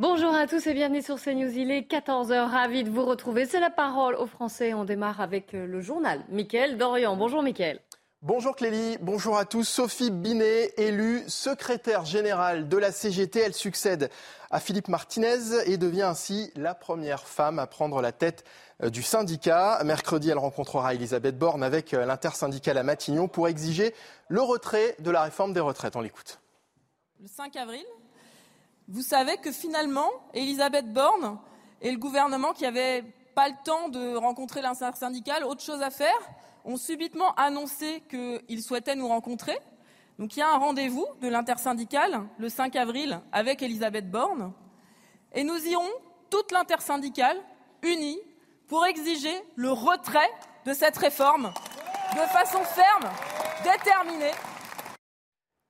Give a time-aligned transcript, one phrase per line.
[0.00, 1.56] Bonjour à tous et bienvenue sur CNews.
[1.56, 3.46] Il est 14h, ravi de vous retrouver.
[3.46, 4.74] C'est la parole aux Français.
[4.74, 6.24] On démarre avec euh, le journal.
[6.30, 7.16] Mickaël Dorian.
[7.16, 7.80] Bonjour Mickaël.
[8.20, 9.62] Bonjour Clélie, bonjour à tous.
[9.62, 14.10] Sophie Binet, élue secrétaire générale de la CGT, elle succède
[14.50, 18.44] à Philippe Martinez et devient ainsi la première femme à prendre la tête
[18.82, 19.80] euh, du syndicat.
[19.84, 23.94] Mercredi, elle rencontrera Elisabeth Borne avec euh, l'intersyndicale à Matignon pour exiger
[24.26, 25.94] le retrait de la réforme des retraites.
[25.94, 26.40] On l'écoute.
[27.20, 27.84] Le 5 avril,
[28.88, 31.38] vous savez que finalement, Elisabeth Borne
[31.80, 33.02] et le gouvernement qui n'avaient
[33.34, 36.18] pas le temps de rencontrer l'intersyndicale, autre chose à faire,
[36.64, 39.58] ont subitement annoncé qu'ils souhaitaient nous rencontrer.
[40.18, 44.52] Donc il y a un rendez-vous de l'intersyndicale le 5 avril avec Elisabeth Borne.
[45.32, 45.90] Et nous irons,
[46.30, 47.36] toute l'intersyndicale,
[47.82, 48.20] unie,
[48.68, 50.30] pour exiger le retrait
[50.64, 51.52] de cette réforme
[52.14, 53.10] de façon ferme,
[53.64, 54.30] déterminée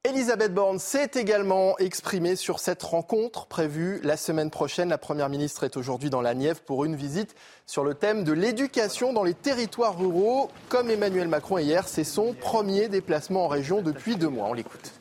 [0.06, 4.90] Elisabeth Borne s'est également exprimée sur cette rencontre prévue la semaine prochaine.
[4.90, 7.34] La Première ministre est aujourd'hui dans la Nièvre pour une visite
[7.64, 10.50] sur le thème de l'éducation dans les territoires ruraux.
[10.68, 14.48] Comme Emmanuel Macron hier, c'est son premier déplacement en région depuis deux mois.
[14.50, 14.92] On l'écoute.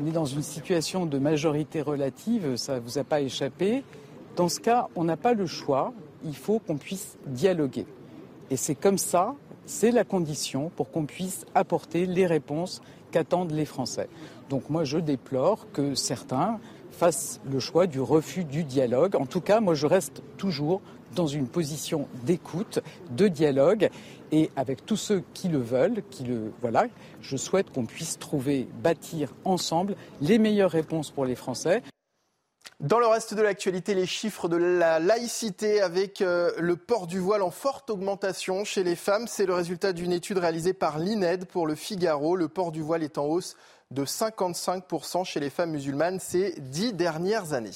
[0.00, 3.84] On est dans une situation de majorité relative, ça ne vous a pas échappé.
[4.34, 5.92] Dans ce cas, on n'a pas le choix,
[6.24, 7.84] il faut qu'on puisse dialoguer.
[8.48, 9.34] Et c'est comme ça,
[9.66, 12.80] c'est la condition pour qu'on puisse apporter les réponses
[13.10, 14.08] qu'attendent les Français.
[14.48, 16.58] Donc moi, je déplore que certains
[16.90, 19.16] fassent le choix du refus du dialogue.
[19.16, 20.80] En tout cas, moi, je reste toujours
[21.14, 22.80] dans une position d'écoute,
[23.16, 23.90] de dialogue,
[24.32, 26.86] et avec tous ceux qui le veulent, qui le voilà,
[27.20, 31.82] je souhaite qu'on puisse trouver, bâtir ensemble les meilleures réponses pour les Français.
[32.80, 37.18] Dans le reste de l'actualité, les chiffres de la laïcité avec euh, le port du
[37.18, 39.26] voile en forte augmentation chez les femmes.
[39.28, 42.36] C'est le résultat d'une étude réalisée par l'INED pour le Figaro.
[42.36, 43.54] Le port du voile est en hausse
[43.90, 47.70] de 55% chez les femmes musulmanes ces dix dernières années.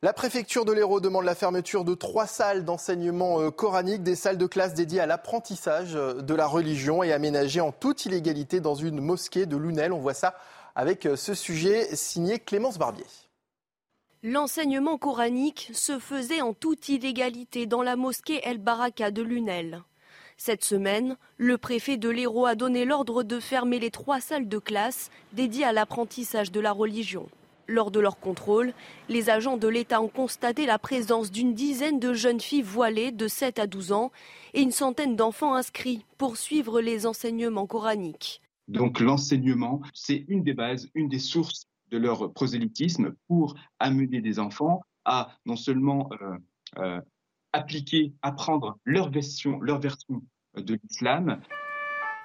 [0.00, 4.38] La préfecture de l'Hérault demande la fermeture de trois salles d'enseignement euh, coranique, des salles
[4.38, 8.74] de classe dédiées à l'apprentissage euh, de la religion et aménagées en toute illégalité dans
[8.74, 9.92] une mosquée de Lunel.
[9.92, 10.36] On voit ça
[10.74, 13.06] avec euh, ce sujet signé Clémence Barbier.
[14.22, 19.82] L'enseignement coranique se faisait en toute illégalité dans la mosquée El Baraka de Lunel.
[20.36, 24.58] Cette semaine, le préfet de l'Hérault a donné l'ordre de fermer les trois salles de
[24.58, 27.28] classe dédiées à l'apprentissage de la religion.
[27.66, 28.72] Lors de leur contrôle,
[29.08, 33.28] les agents de l'État ont constaté la présence d'une dizaine de jeunes filles voilées de
[33.28, 34.10] 7 à 12 ans
[34.54, 38.42] et une centaine d'enfants inscrits pour suivre les enseignements coraniques.
[38.70, 44.38] Donc l'enseignement, c'est une des bases, une des sources de leur prosélytisme pour amener des
[44.38, 46.38] enfants à non seulement euh,
[46.78, 47.00] euh,
[47.52, 50.22] appliquer, apprendre leur version, leur version
[50.56, 51.40] de l'islam,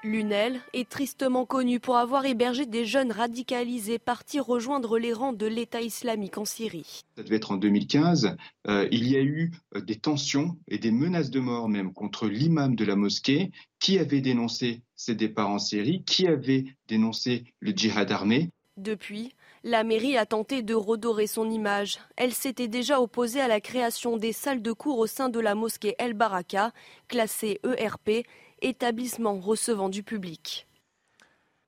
[0.06, 5.48] Lunel est tristement connu pour avoir hébergé des jeunes radicalisés partis rejoindre les rangs de
[5.48, 7.02] l'État islamique en Syrie.
[7.18, 8.38] Ça devait être en 2015.
[8.68, 12.28] Euh, il y a eu euh, des tensions et des menaces de mort même contre
[12.28, 17.72] l'imam de la mosquée qui avait dénoncé ses départs en Syrie, qui avait dénoncé le
[17.72, 18.52] djihad armé?
[18.78, 19.34] Depuis,
[19.64, 21.98] la mairie a tenté de redorer son image.
[22.16, 25.56] Elle s'était déjà opposée à la création des salles de cours au sein de la
[25.56, 26.72] mosquée El Baraka,
[27.08, 28.28] classée ERP,
[28.66, 30.68] établissement recevant du public.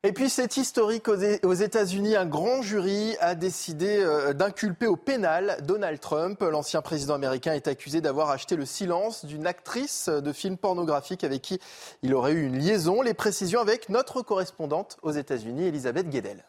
[0.03, 2.15] Et puis c'est historique aux États-Unis.
[2.15, 6.39] Un grand jury a décidé euh, d'inculper au pénal Donald Trump.
[6.41, 11.41] L'ancien président américain est accusé d'avoir acheté le silence d'une actrice de films pornographiques avec
[11.41, 11.59] qui
[12.03, 13.01] il aurait eu une liaison.
[13.01, 16.45] Les précisions avec notre correspondante aux États-Unis, Elisabeth Guedel.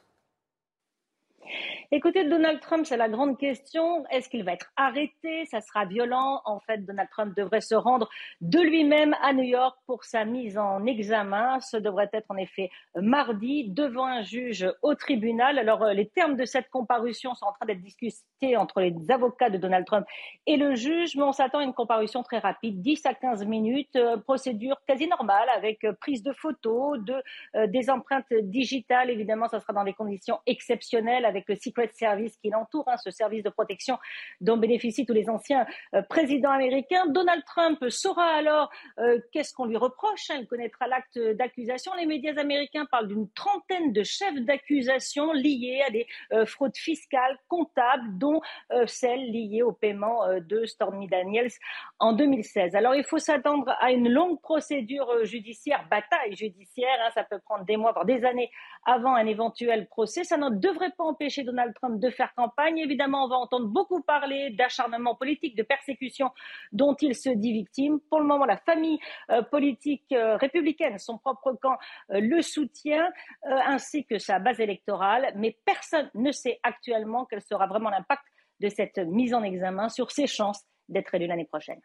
[1.91, 4.05] Écoutez, Donald Trump, c'est la grande question.
[4.11, 5.47] Est-ce qu'il va être arrêté?
[5.47, 6.43] Ça sera violent.
[6.45, 8.11] En fait, Donald Trump devrait se rendre
[8.41, 11.61] de lui-même à New York pour sa mise en examen.
[11.61, 15.59] Ce devrait être en effet mardi devant un juge au tribunal.
[15.59, 19.49] Alors, euh, les termes de cette comparution sont en train d'être discutés entre les avocats
[19.49, 20.07] de Donald Trump
[20.47, 23.97] et le juge, mais on s'attend à une comparution très rapide, 10 à 15 minutes,
[23.97, 27.23] euh, procédure quasi normale avec euh, prise de photos, de,
[27.67, 29.11] des empreintes digitales.
[29.11, 33.11] Évidemment, ça sera dans des conditions exceptionnelles le cycle de service qui l'entoure, hein, ce
[33.11, 33.99] service de protection
[34.41, 37.07] dont bénéficient tous les anciens euh, présidents américains.
[37.07, 40.31] Donald Trump saura alors euh, qu'est-ce qu'on lui reproche.
[40.31, 40.39] Hein.
[40.41, 41.93] il connaîtra l'acte d'accusation.
[41.95, 47.39] Les médias américains parlent d'une trentaine de chefs d'accusation liés à des euh, fraudes fiscales,
[47.49, 48.41] comptables, dont
[48.87, 51.51] celle liée au paiement de Stormy Daniels
[51.99, 52.75] en 2016.
[52.75, 56.99] Alors il faut s'attendre à une longue procédure judiciaire, bataille judiciaire.
[57.05, 57.11] Hein.
[57.15, 58.51] ça peut prendre des mois, voire des années
[58.85, 60.25] avant un éventuel procès.
[60.25, 62.79] Ça ne devrait pas empêcher Donald Donald Trump de faire campagne.
[62.79, 66.31] Évidemment, on va entendre beaucoup parler d'acharnement politique, de persécution
[66.73, 68.01] dont il se dit victime.
[68.09, 68.99] Pour le moment, la famille
[69.31, 71.77] euh, politique euh, républicaine, son propre camp,
[72.11, 73.11] euh, le soutient,
[73.43, 75.33] ainsi que sa base électorale.
[75.37, 78.23] Mais personne ne sait actuellement quel sera vraiment l'impact
[78.61, 81.81] de cette mise en examen sur ses chances d'être élu l'année prochaine.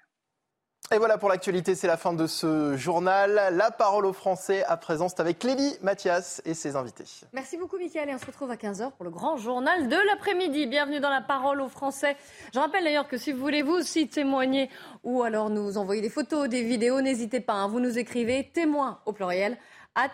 [0.94, 3.42] Et voilà pour l'actualité, c'est la fin de ce journal.
[3.54, 7.06] La parole aux Français à présent, c'est avec Lévi Mathias et ses invités.
[7.34, 10.68] Merci beaucoup Mickaël et on se retrouve à 15h pour le grand journal de l'après-midi.
[10.68, 12.16] Bienvenue dans la parole aux Français.
[12.54, 14.70] Je rappelle d'ailleurs que si vous voulez vous aussi témoigner
[15.04, 17.68] ou alors nous envoyer des photos, des vidéos, n'hésitez pas, hein.
[17.68, 19.58] vous nous écrivez témoin au pluriel
[19.96, 20.12] at.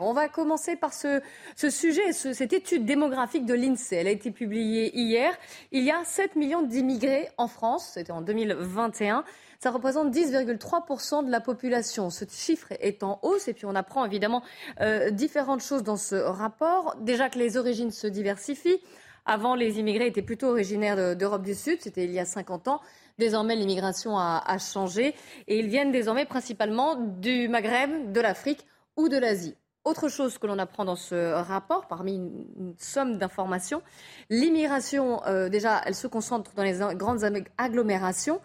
[0.00, 1.20] On va commencer par ce,
[1.56, 3.96] sujet, cette étude démographique de l'INSEE.
[3.96, 5.32] Elle a été publiée hier.
[5.72, 9.24] Il y a 7 millions d'immigrés en France, c'était en 2021.
[9.60, 12.10] Ça représente 10,3% de la population.
[12.10, 14.42] Ce chiffre est en hausse et puis on apprend évidemment
[14.80, 16.96] euh, différentes choses dans ce rapport.
[17.00, 18.80] Déjà que les origines se diversifient.
[19.26, 22.82] Avant, les immigrés étaient plutôt originaires d'Europe du Sud, c'était il y a 50 ans.
[23.18, 25.14] Désormais, l'immigration a, changé
[25.46, 28.66] et ils viennent désormais principalement du Maghreb, de l'Afrique
[28.96, 29.54] ou de l'Asie.
[29.84, 33.82] Autre chose que l'on apprend dans ce rapport, parmi une, somme d'informations,
[34.30, 37.22] l'immigration, euh, déjà, elle se concentre dans les grandes
[37.58, 38.40] agglomérations.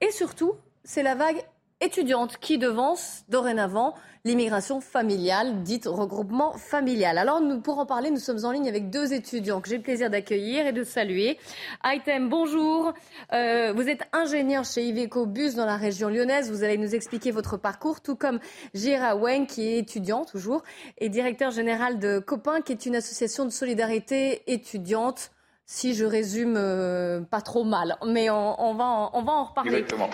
[0.00, 0.54] Et surtout,
[0.84, 1.44] c'est la vague
[1.80, 3.94] étudiante qui devance dorénavant
[4.24, 7.18] l'immigration familiale, dite regroupement familial.
[7.18, 9.82] Alors, nous, pour en parler, nous sommes en ligne avec deux étudiants que j'ai le
[9.82, 11.38] plaisir d'accueillir et de saluer.
[11.84, 12.94] Item, bonjour.
[13.34, 16.50] Euh, vous êtes ingénieur chez Iveco Bus dans la région lyonnaise.
[16.50, 18.40] Vous allez nous expliquer votre parcours, tout comme
[18.72, 20.62] Gira Weng, qui est étudiant toujours,
[20.96, 25.32] et directeur général de Copain, qui est une association de solidarité étudiante
[25.66, 27.96] si je résume euh, pas trop mal.
[28.06, 29.78] Mais on, va, en, on va en reparler.
[29.78, 30.08] Exactement.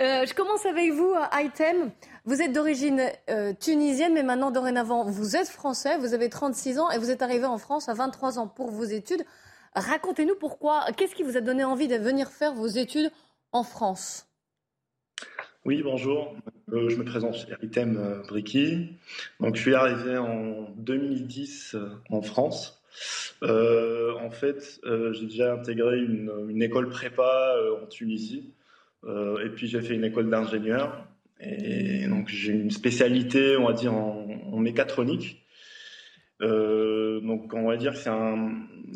[0.00, 1.90] Euh, je commence avec vous, Item.
[2.24, 5.98] Vous êtes d'origine euh, tunisienne, mais maintenant, dorénavant, vous êtes français.
[5.98, 8.84] Vous avez 36 ans et vous êtes arrivé en France à 23 ans pour vos
[8.84, 9.24] études.
[9.74, 10.86] Racontez-nous pourquoi.
[10.96, 13.10] Qu'est-ce qui vous a donné envie de venir faire vos études
[13.52, 14.26] en France?
[15.64, 16.34] Oui, bonjour.
[16.68, 18.98] je me présente, chez Item Bricky.
[19.40, 21.76] Donc, je suis arrivé en 2010
[22.10, 22.84] en France.
[23.42, 28.50] Euh, en fait, euh, j'ai déjà intégré une, école prépa euh, en Tunisie.
[29.06, 31.06] Et puis j'ai fait une école d'ingénieur.
[31.40, 35.44] Et donc j'ai une spécialité, on va dire, en, mécatronique.
[36.40, 37.98] donc on va dire que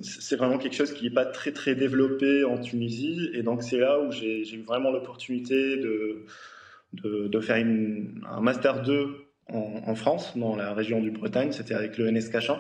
[0.03, 3.31] c'est vraiment quelque chose qui n'est pas très très développé en Tunisie.
[3.35, 9.95] Et donc c'est là où j'ai eu vraiment l'opportunité de, faire un master 2 en,
[9.95, 11.53] France, dans la région du Bretagne.
[11.53, 12.59] C'était avec le NS Cachan.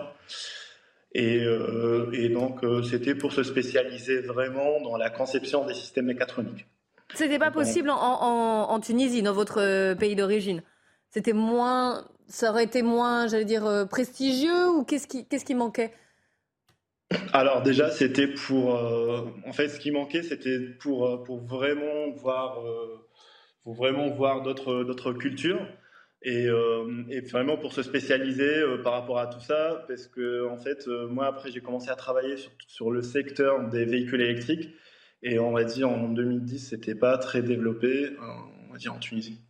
[1.14, 6.06] Et, euh, et donc, euh, c'était pour se spécialiser vraiment dans la conception des systèmes
[6.06, 6.66] mécatroniques.
[7.14, 10.62] C'était pas possible en, en, en, Tunisie, dans votre euh, pays d'origine.
[11.10, 15.92] C'était moins, ça aurait été moins, j'allais dire, prestigieux ou qu'est-ce qui, qu'est-ce qui manquait?
[17.32, 22.62] Alors déjà, c'était pour, en fait, ce qui manquait, c'était pour, pour vraiment voir,
[23.62, 25.66] pour vraiment voir d'autres, d'autres cultures.
[26.26, 30.56] Euh, et, vraiment pour se spécialiser euh, par rapport à tout ça, parce que en
[30.56, 34.74] fait, euh, moi après j'ai commencé à travailler sur, sur, le secteur des véhicules électriques,
[35.22, 38.10] et on va dire en 2010 c'était pas très développé,
[38.68, 39.40] on va dire en Tunisie.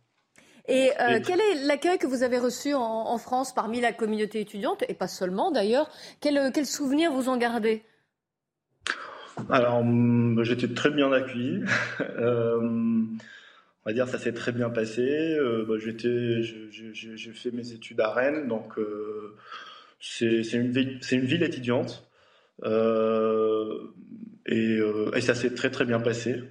[0.67, 0.91] Et,
[1.25, 5.07] quel est l'accueil que vous avez reçu en, France parmi la communauté étudiante, et pas
[5.07, 5.89] seulement d'ailleurs?
[6.21, 7.81] Quel, quel souvenir vous en gardez?
[9.49, 9.83] Alors,
[10.43, 11.63] j'étais très bien accueilli.
[13.85, 15.01] on va dire ça s'est très bien passé.
[15.01, 19.35] Euh, bah, j'ai fait mes études à Rennes, donc euh,
[19.99, 20.75] c'est une,
[21.11, 22.07] une, ville étudiante.
[22.63, 23.93] Euh,
[24.45, 24.79] et,
[25.21, 26.43] ça s'est très très bien passé.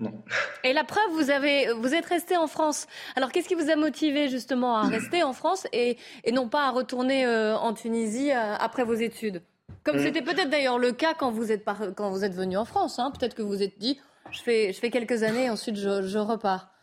[0.65, 2.87] Et la preuve, vous, avez, vous êtes resté en France.
[3.17, 6.67] Alors qu'est-ce qui vous a motivé justement à rester en France et, et non pas
[6.67, 9.43] à retourner en Tunisie après vos études?
[9.85, 10.01] Comme mmh.
[10.01, 11.65] c'était peut-être d'ailleurs le cas quand vous êtes,
[11.97, 12.99] quand vous êtes venu en France.
[12.99, 13.11] Hein.
[13.19, 13.99] Peut-être que vous vous êtes dit,
[14.31, 16.75] je fais, je fais quelques années et ensuite je, je repars.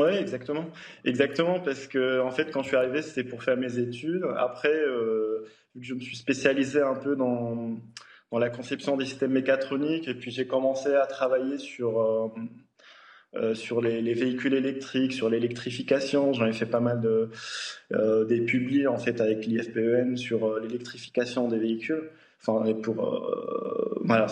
[0.00, 0.66] Oui, exactement.
[1.04, 4.24] Exactement, parce que en fait, quand je suis arrivé, c'était pour faire mes études.
[4.38, 7.76] Après, euh, vu que je me suis spécialisé un peu dans,
[8.34, 12.28] dans la conception des systèmes mécatroniques, et puis j'ai commencé à travailler sur, euh,
[13.36, 16.32] euh, sur les, les, véhicules électriques, sur l'électrification.
[16.32, 17.28] J'en ai fait pas mal de,
[18.24, 22.10] des publis en fait avec l'IFPEN sur l'électrification des véhicules.
[22.40, 23.30] Enfin, pour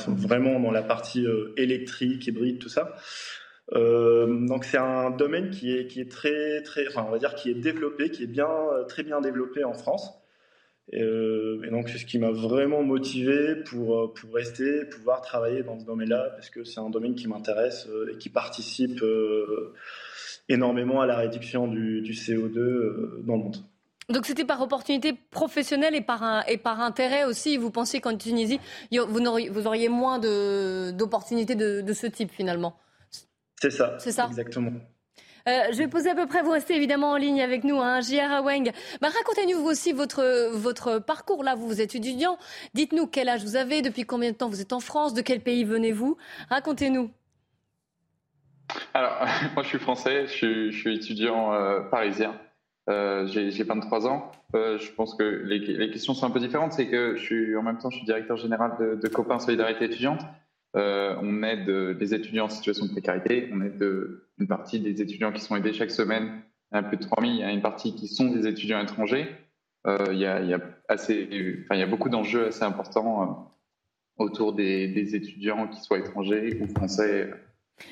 [0.09, 1.25] vraiment dans la partie
[1.56, 2.97] électrique, hybride, tout ça.
[3.73, 7.50] Euh, donc c'est un domaine qui est, qui est très, très, on va dire qui
[7.50, 8.50] est développé, qui est bien,
[8.88, 10.22] très bien développé en France.
[10.92, 15.78] Et, euh, donc c'est ce qui m'a vraiment motivé pour, pour rester, pouvoir travailler dans
[15.78, 19.02] ce domaine-là, parce que c'est un domaine qui m'intéresse euh, et qui participe
[20.49, 23.56] énormément à la réduction du, du CO2 dans le monde.
[24.08, 27.56] Donc c'était par opportunité professionnelle et par, et par intérêt aussi.
[27.56, 32.76] Vous pensiez qu'en Tunisie, vous auriez, vous auriez moins d'opportunités de, de, ce type finalement?
[33.61, 33.96] C'est ça.
[33.99, 34.26] C'est ça?
[34.26, 34.72] Exactement.
[35.49, 38.00] Euh, je vais poser à peu près, vous restez évidemment en ligne avec nous, hein,
[38.00, 38.42] J.R.
[38.44, 38.70] Weng.
[39.00, 41.42] Bah, Racontez-nous aussi votre, votre parcours.
[41.42, 42.38] Là, vous, vous êtes étudiant.
[42.75, 45.40] Dites-nous quel âge vous avez, depuis combien de temps vous êtes en France, de quel
[45.40, 46.16] pays venez-vous
[46.49, 47.11] Racontez-nous.
[48.94, 52.38] Alors, moi, je suis français, je suis, étudiant euh, parisien.
[52.90, 54.32] Euh, j'ai 23 ans.
[54.54, 56.72] je pense que les, questions sont un peu différentes.
[56.72, 59.87] C'est que je suis, en même temps, je suis directeur général de, de Copains Solidarité
[59.87, 60.20] étudiante.
[60.75, 63.50] Euh, on aide les étudiants en situation de précarité.
[63.52, 63.83] On aide
[64.38, 66.43] une partie des étudiants qui sont aidés chaque semaine.
[66.73, 67.33] A plus de 3000.
[67.33, 69.26] Il y a une partie qui sont des étudiants étrangers.
[69.87, 71.29] Euh, il, y a, assez,
[71.64, 76.59] enfin, il y a beaucoup d'enjeux assez importants euh, autour des, étudiants, qui soient étrangers
[76.61, 77.31] ou français.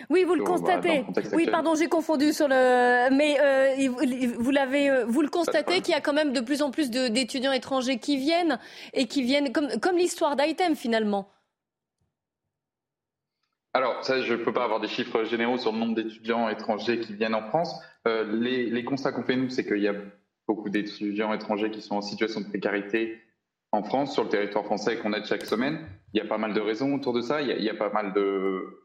[0.08, 1.04] Oui, vous le constatez.
[1.32, 3.10] oui, pardon, j'ai confondu sur le.
[3.10, 3.88] Mais
[4.38, 7.52] vous l'avez, vous le constatez qu'il y a quand même de plus en plus d'étudiants
[7.52, 8.58] étrangers qui viennent
[8.94, 11.28] et qui viennent comme, comme l'histoire d'Item finalement.
[13.72, 16.98] Alors, ça, je ne peux pas avoir des chiffres généraux sur le nombre d'étudiants étrangers
[16.98, 17.80] qui viennent en France.
[18.08, 19.94] Euh, les, constats qu'on fait, nous, c'est qu'il y a
[20.48, 23.20] beaucoup d'étudiants étrangers qui sont en situation de précarité
[23.72, 25.78] en France, sur le territoire français, qu'on aide chaque semaine.
[26.12, 27.40] Il y a pas mal de raisons autour de ça.
[27.40, 28.80] Il y a, pas mal de.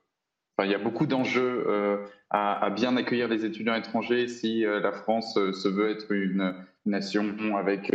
[0.56, 1.98] Enfin, il y a beaucoup d'enjeux euh,
[2.30, 6.54] à, bien accueillir les étudiants étrangers si euh, la France se veut être une
[6.86, 7.92] nation avec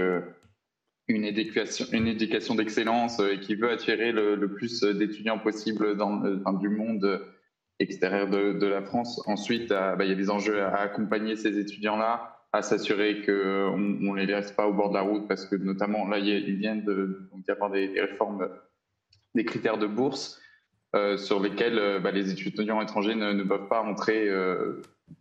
[1.10, 6.52] une éducation, une éducation d'excellence euh, et qui veut attirer le, plus d'étudiants possible dans,
[6.54, 7.26] du monde
[7.78, 9.22] extérieur de, la France.
[9.26, 13.78] Ensuite, euh, bah, il y a des enjeux à accompagner ces étudiants-là, à s'assurer qu'on
[13.78, 16.76] ne les laisse pas au bord de la route, parce que notamment là, il vient
[16.76, 18.48] d'y avoir des, réformes,
[19.34, 20.40] des critères de bourse
[20.96, 24.28] euh, sur lesquels bah, les étudiants étrangers ne, peuvent pas entrer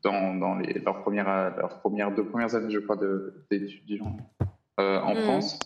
[0.04, 2.98] dans, les, leurs, premières, leurs premières, deux premières années, je crois,
[3.52, 4.18] d'étudiants
[4.78, 5.22] en mmh.
[5.22, 5.60] France.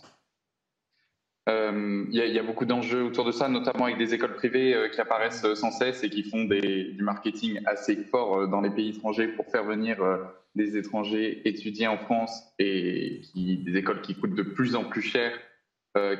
[1.48, 4.88] Euh, il y, a beaucoup d'enjeux autour de ça, notamment avec des écoles privées euh,
[4.88, 8.90] qui apparaissent euh, sans cesse et qui font du marketing assez fort dans les pays
[8.90, 9.98] étrangers pour faire venir
[10.54, 15.02] des étrangers étudier en France et qui, des écoles qui coûtent de plus en plus
[15.02, 15.32] cher,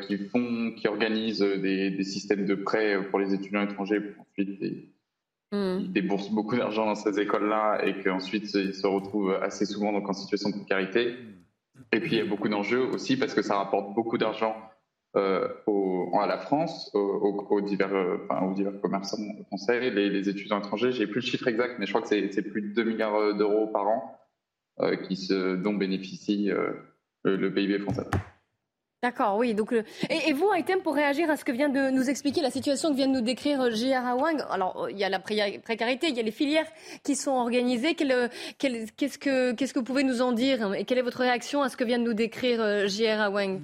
[0.06, 4.60] qui font, qui organisent des, systèmes de prêts pour les étudiants étrangers pour ensuite
[5.52, 5.78] mmh.
[5.80, 10.08] ils déboursent beaucoup d'argent dans ces écoles-là et qu'ensuite ils se retrouvent assez souvent donc
[10.08, 11.14] en situation de précarité.
[11.92, 14.54] Et puis il y a beaucoup d'enjeux aussi parce que ça rapporte beaucoup d'argent
[15.16, 15.48] euh,
[16.20, 20.92] à la France, aux, divers, euh, aux divers commerçants français, les, les étudiants étrangers.
[20.92, 23.66] J'ai plus le chiffre exact, mais je crois que c'est plus de 2 milliards d'euros
[23.68, 24.18] par an
[24.80, 26.50] euh, qui se, dont bénéficie
[27.24, 28.02] le, PIB français.
[29.02, 29.54] D'accord, oui.
[29.54, 32.90] Donc, et, vous, Item, pour réagir à ce que vient de nous expliquer, la situation
[32.90, 34.16] que vient de nous décrire J.R.
[34.16, 36.66] Wang, alors il y a la précarité, il y a les filières
[37.02, 37.94] qui sont organisées.
[37.94, 40.72] Qu'est-ce que, qu'est-ce que vous pouvez nous en dire?
[40.74, 43.30] Et quelle est votre réaction à ce que vient de nous décrire J.R.
[43.30, 43.60] Wang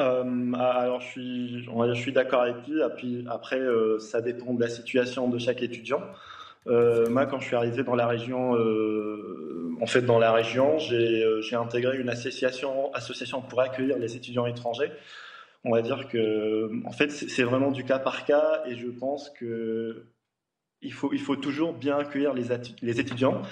[0.00, 2.82] euh, alors, je suis, je suis d'accord avec lui.
[3.28, 6.02] après, euh, ça dépend de la situation de chaque étudiant.
[6.66, 8.52] Euh, moi, quand je suis arrivé dans la région,
[9.80, 14.92] en fait, dans la région, j'ai intégré une association, association pour accueillir les étudiants étrangers.
[15.64, 19.30] On va dire que, en fait, c'est vraiment du cas par cas, et je pense
[19.30, 20.06] que
[20.80, 23.42] il faut, il faut toujours bien accueillir les étudiants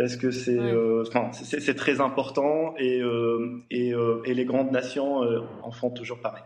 [0.00, 5.20] parce que c'est euh, c'est très important et, euh, et, euh, et, les grandes nations
[5.62, 6.42] en font toujours pareil.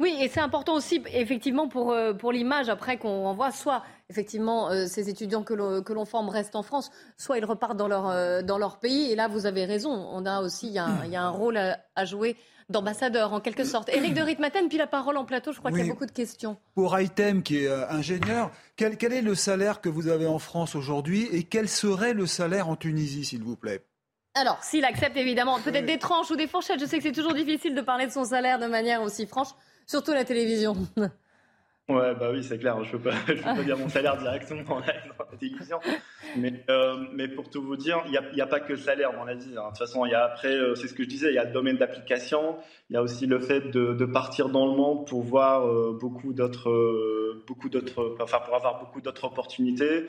[0.00, 5.08] Oui, et c'est important aussi, effectivement, pour, pour l'image après qu'on envoie, soit effectivement ces
[5.08, 9.10] étudiants que l'on forme restent en France, soit ils repartent dans leur, dans leur pays.
[9.10, 11.56] Et là, vous avez raison, on a aussi, il y a, y a un rôle
[11.56, 12.36] à jouer
[12.68, 13.88] d'ambassadeur en quelque sorte.
[13.90, 16.10] Éric de Ritmaten, puis la parole en plateau, je crois qu'il y a beaucoup de
[16.10, 16.56] questions.
[16.74, 20.40] Pour Item, qui est euh, ingénieur, quel, quel est le salaire que vous avez en
[20.40, 23.84] France aujourd'hui et quel serait le salaire en Tunisie, s'il vous plaît?
[24.34, 26.80] Alors, s'il accepte évidemment, peut-être des tranches ou des fourchettes.
[26.80, 29.50] Je sais que c'est toujours difficile de parler de son salaire de manière aussi franche,
[29.86, 30.76] surtout la télévision.
[31.88, 32.82] Ouais, bah oui, c'est clair.
[32.82, 35.78] Je peux, pas, peux pas dire mon salaire directement dans la, télévision.
[36.36, 38.78] Mais, euh, mais pour tout vous dire, il n'y a, y a, pas que le
[38.78, 39.54] salaire dans la vie.
[39.56, 39.62] Hein.
[39.62, 41.38] De toute façon, il y a après, euh, c'est ce que je disais, il y
[41.38, 42.56] a le domaine d'application.
[42.90, 46.32] Il y a aussi le fait de, partir dans le monde pour voir euh, beaucoup
[46.32, 50.06] d'autres, beaucoup d'autres, enfin pour avoir beaucoup d'autres opportunités.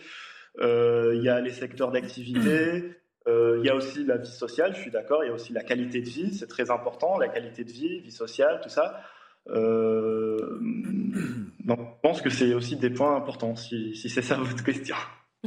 [0.60, 2.96] Il y a les secteurs d'activité.
[3.27, 5.24] il y a aussi la vie sociale, je suis d'accord.
[5.24, 7.19] Il y a aussi la qualité de vie, c'est très important.
[7.19, 9.00] La qualité de vie, vie sociale, tout ça.
[9.49, 10.59] Euh,
[11.67, 14.95] je pense que c'est aussi des points importants, si, c'est ça votre question.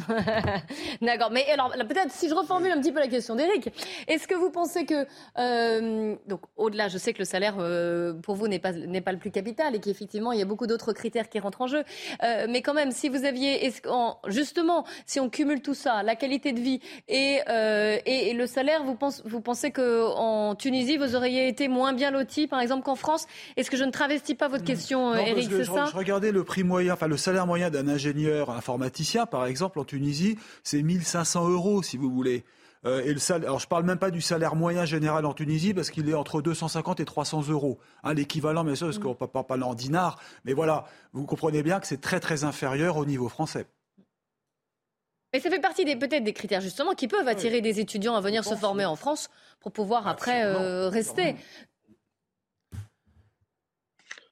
[1.03, 3.71] D'accord, mais alors peut-être si je reformule un petit peu la question d'Éric,
[4.09, 5.07] est-ce que vous pensez que
[5.39, 9.13] euh, donc au-delà, je sais que le salaire euh, pour vous n'est pas n'est pas
[9.13, 11.85] le plus capital et qu'effectivement il y a beaucoup d'autres critères qui rentrent en jeu,
[12.23, 13.87] euh, mais quand même si vous aviez est
[14.27, 17.41] justement si on cumule tout ça, la qualité de vie et
[18.07, 22.11] et, le salaire, vous pensez vous pensez que en Tunisie vous auriez été moins bien
[22.11, 23.27] loti par exemple qu'en France?
[23.57, 25.87] Est-ce que je ne travestis pas votre question, Éric, c'est ça?
[25.91, 29.85] Je regardais le prix moyen, enfin le salaire moyen d'un ingénieur informaticien par exemple en
[29.91, 32.45] Tunisie, c'est 1500 euros, si vous voulez.
[32.87, 35.75] Euh, et le salaire, alors je parle même pas du salaire moyen général en Tunisie
[35.75, 37.79] parce qu'il est entre 250 et 300 euros.
[38.03, 40.19] Hein, l'équivalent, bien sûr, parce qu'on ne peut pas parler en dinars.
[40.45, 43.67] Mais voilà, vous comprenez bien que c'est très très inférieur au niveau français.
[45.33, 48.21] Mais ça fait partie des peut-être des critères justement qui peuvent attirer des étudiants à
[48.21, 49.29] venir se former en France
[49.61, 51.37] pour pouvoir après euh, rester.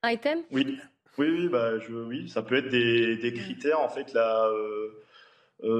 [0.04, 0.40] Item?
[0.50, 0.78] Oui,
[1.18, 4.46] oui, oui, bah, je, oui, ça peut être des, des critères en fait là.
[4.46, 5.04] Euh,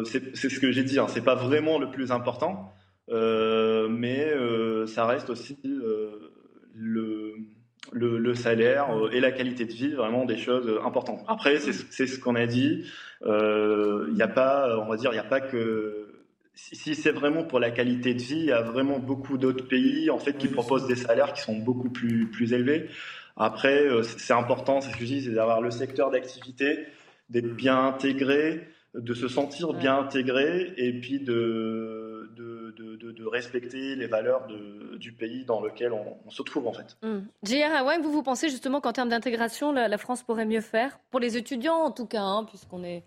[0.05, 2.73] c'est ce que j'ai dit, hein, c'est pas vraiment le plus important,
[3.11, 5.59] euh, mais euh, ça reste aussi
[6.75, 7.37] le,
[7.93, 11.25] le, salaire et la qualité de vie, vraiment des choses importantes.
[11.29, 12.85] Après, c'est ce qu'on a dit,
[13.25, 16.05] il n'y a pas, on va dire, il n'y a pas que
[16.55, 20.11] si c'est vraiment pour la qualité de vie, il y a vraiment beaucoup d'autres pays
[20.11, 22.89] en fait qui proposent des salaires qui sont beaucoup plus plus élevés.
[23.37, 26.87] Après, c'est important, c'est ce que je dis, c'est d'avoir le secteur d'activité,
[27.31, 32.75] d'être bien intégré, de se sentir bien intégré et puis de, de,
[33.13, 34.47] de, respecter les valeurs
[34.99, 36.97] du pays dans lequel on, se trouve en fait.
[37.03, 37.19] Mmh.
[37.43, 38.01] J.R.
[38.03, 40.99] vous, vous pensez justement qu'en termes d'intégration, la, France pourrait mieux faire?
[41.11, 43.05] Pour les étudiants en tout cas, hein, puisqu'on est,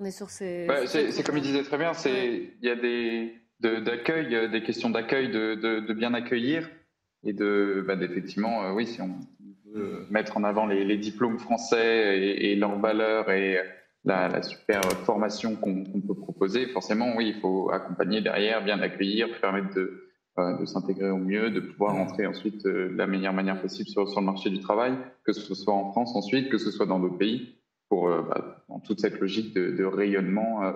[0.00, 0.66] on est sur ces...
[0.86, 5.92] c'est comme il disait très bien, il y a des, d'accueil, des questions d'accueil, de,
[5.92, 6.68] bien accueillir
[7.24, 9.18] et de, bah, d'effectivement, euh, oui, si on
[9.72, 13.58] veut mettre en avant les, diplômes français et, et leurs valeurs et
[14.08, 19.74] la, super formation qu'on peut proposer, forcément, oui, il faut accompagner derrière, bien accueillir, permettre
[19.74, 23.60] de, euh, de s'intégrer au mieux, de pouvoir entrer ensuite euh, de la meilleure manière
[23.60, 26.70] possible sur, sur, le marché du travail, que ce soit en France ensuite, que ce
[26.70, 27.56] soit dans d'autres pays,
[27.88, 30.72] pour euh, bah, dans toute cette logique de, rayonnement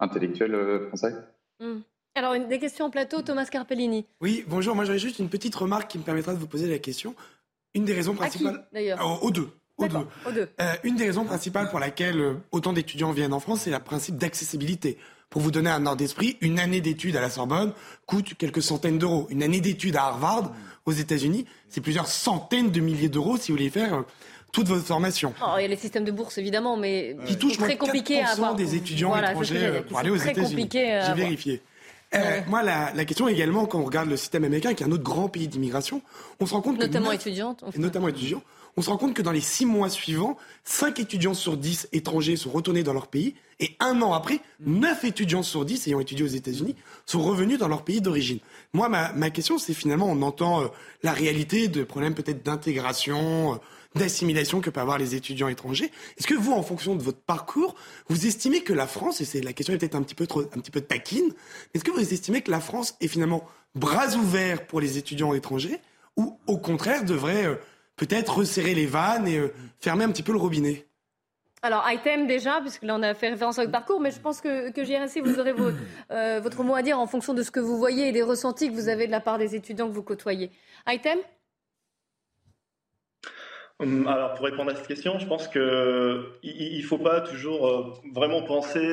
[0.00, 1.14] intellectuel français.
[1.60, 1.80] Mmh.
[2.16, 4.06] Alors, une, des questions en plateau, Thomas Carpellini.
[4.20, 4.74] Oui, bonjour.
[4.76, 7.14] Moi, j'aurais juste une petite remarque qui me permettra de vous poser la question.
[7.74, 8.66] Une des raisons principales.
[8.72, 9.22] d'ailleurs?
[9.22, 9.48] Aux deux.
[9.80, 13.78] Euh, une des raisons principales pour laquelle euh, autant d'étudiants viennent en France, c'est le
[13.78, 14.98] principe d'accessibilité.
[15.30, 17.72] Pour vous donner un ordre d'esprit, une année d'études à la Sorbonne
[18.06, 19.26] coûte quelques centaines d'euros.
[19.30, 20.52] Une année d'études à Harvard,
[20.86, 24.02] aux États-Unis, c'est plusieurs centaines de milliers d'euros si vous voulez faire euh,
[24.52, 25.34] toute votre formation.
[25.42, 28.30] Oh, il y a les systèmes de bourse évidemment, mais qui touchent très compliqué à
[28.30, 28.54] avoir.
[28.54, 30.68] des étudiants étrangers pour aller aux États-Unis.
[30.70, 31.62] J'ai vérifié.
[32.46, 35.02] moi, la, la, question également, quand on regarde le système américain, qui est un autre
[35.02, 36.00] grand pays d'immigration,
[36.38, 38.42] on se rend compte notamment que étudiantes, notamment étudiants,
[38.76, 42.36] on se rend compte que dans les six mois suivants, cinq étudiants sur dix étrangers
[42.36, 46.24] sont retournés dans leur pays, et un an après, neuf étudiants sur dix ayant étudié
[46.24, 46.74] aux États-Unis
[47.06, 48.40] sont revenus dans leur pays d'origine.
[48.72, 50.66] Moi, ma, question, c'est finalement, on entend euh,
[51.02, 53.56] la réalité de problèmes peut-être d'intégration, euh,
[53.94, 55.92] d'assimilation que peuvent avoir les étudiants étrangers.
[56.18, 57.76] Est-ce que vous, en fonction de votre parcours,
[58.08, 60.40] vous estimez que la France, et c'est la question est peut-être un petit peu trop,
[60.40, 61.32] un petit peu taquine,
[61.74, 63.44] est-ce que vous estimez que la France est finalement
[63.76, 65.78] bras ouverts pour les étudiants étrangers,
[66.16, 67.54] ou au contraire devrait euh,
[67.96, 70.86] peut-être resserrer les vannes et euh, fermer un petit peu le robinet
[71.66, 74.42] alors, item déjà, puisque là on a fait référence à votre parcours, mais je pense
[74.42, 75.54] que, que JRC, vous aurez
[76.10, 78.68] euh, votre mot à dire en fonction de ce que vous voyez et des ressentis
[78.68, 80.50] que vous avez de la part des étudiants que vous côtoyez.
[80.86, 81.18] Item
[83.78, 87.94] hum, alors pour répondre à cette question, je pense qu'il ne faut pas toujours euh,
[88.12, 88.86] vraiment penser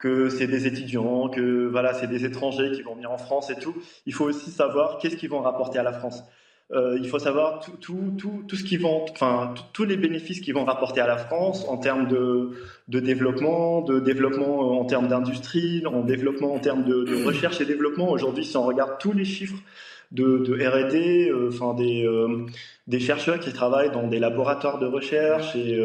[0.00, 3.56] que c'est des étudiants, que voilà, c'est des étrangers qui vont venir en France et
[3.56, 3.76] tout.
[4.06, 6.24] Il faut aussi savoir qu'est-ce qu'ils vont rapporter à la France.
[6.72, 10.40] Euh, il faut savoir tout, tout, tout, tout ce qui vont, enfin, tous les bénéfices
[10.40, 12.50] qu'ils vont rapporter à la France en termes de,
[12.86, 17.60] de développement, de développement euh, en termes d'industrie, en développement en termes de, de recherche
[17.60, 18.10] et développement.
[18.10, 19.58] Aujourd'hui, si on regarde tous les chiffres
[20.12, 22.08] de, de R&D, euh, enfin des,
[22.86, 25.76] des chercheurs qui travaillent dans des laboratoires de recherche et,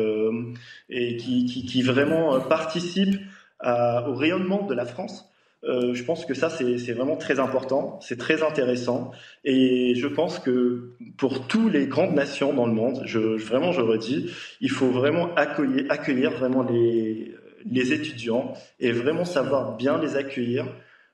[0.89, 3.19] et qui, qui, qui, vraiment participent
[3.63, 5.31] au rayonnement de la France.
[5.67, 9.11] Euh, je pense que ça, c'est vraiment très important, c'est très intéressant.
[9.43, 13.81] Et je pense que pour toutes les grandes nations dans le monde, je, vraiment, je
[13.81, 14.29] redis,
[14.61, 20.67] il faut vraiment accueillir, accueillir vraiment les, les étudiants et vraiment savoir bien les accueillir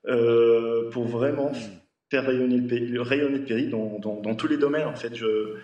[0.07, 1.53] euh, pour vraiment
[2.09, 4.87] faire rayonner le pays, rayonner le pays dans, dans, dans, tous les domaines.
[4.87, 5.55] En fait, je,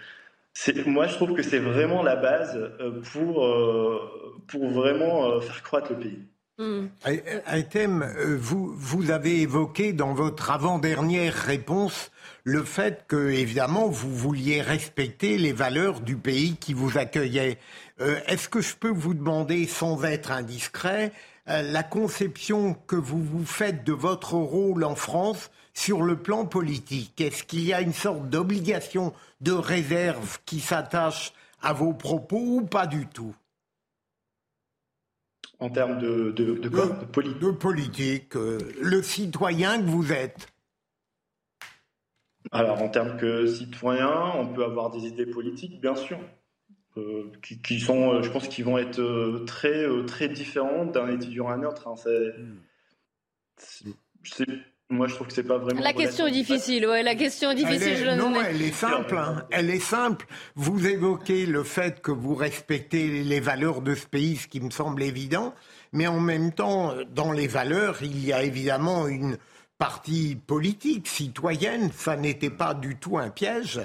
[0.86, 3.45] moi, je trouve que c'est vraiment la base euh, pour,
[4.47, 6.19] pour vraiment faire croître le pays.
[7.70, 12.12] Thème, euh, vous, vous avez évoqué dans votre avant-dernière réponse
[12.43, 17.60] le fait que, évidemment, vous vouliez respecter les valeurs du pays qui vous accueillait.
[18.02, 21.12] Euh, est-ce que je peux vous demander, sans être indiscret,
[21.46, 27.22] la conception que vous vous faites de votre rôle en France sur le plan politique?
[27.22, 32.65] Est-ce qu'il y a une sorte d'obligation de réserve qui s'attache à vos propos ou
[32.65, 33.34] pas du tout?
[35.60, 40.48] En termes de, de, de, quoi de, politique, euh, le citoyen que vous êtes.
[42.52, 46.20] Alors, en termes que citoyen, on peut avoir des idées politiques, bien sûr,
[46.98, 51.54] euh, qui, sont, euh, je pense, qui vont être très, très différentes d'un étudiant à
[51.54, 51.88] un autre.
[51.88, 51.96] Hein.
[53.58, 54.46] C'est,
[54.89, 55.82] moi, je trouve que c'est pas vraiment.
[55.82, 57.04] La question est difficile, ouais.
[57.04, 58.15] La question est difficile.
[58.17, 59.17] non, elle est simple.
[59.17, 59.45] Hein.
[59.52, 60.26] Elle est simple.
[60.56, 64.69] Vous évoquez le fait que vous respectez les valeurs de ce pays, ce qui me
[64.69, 65.54] semble évident.
[65.91, 69.38] Mais en même temps, dans les valeurs, il y a évidemment une
[69.78, 71.91] partie politique, citoyenne.
[71.91, 73.82] Ça n'était pas du tout un piège.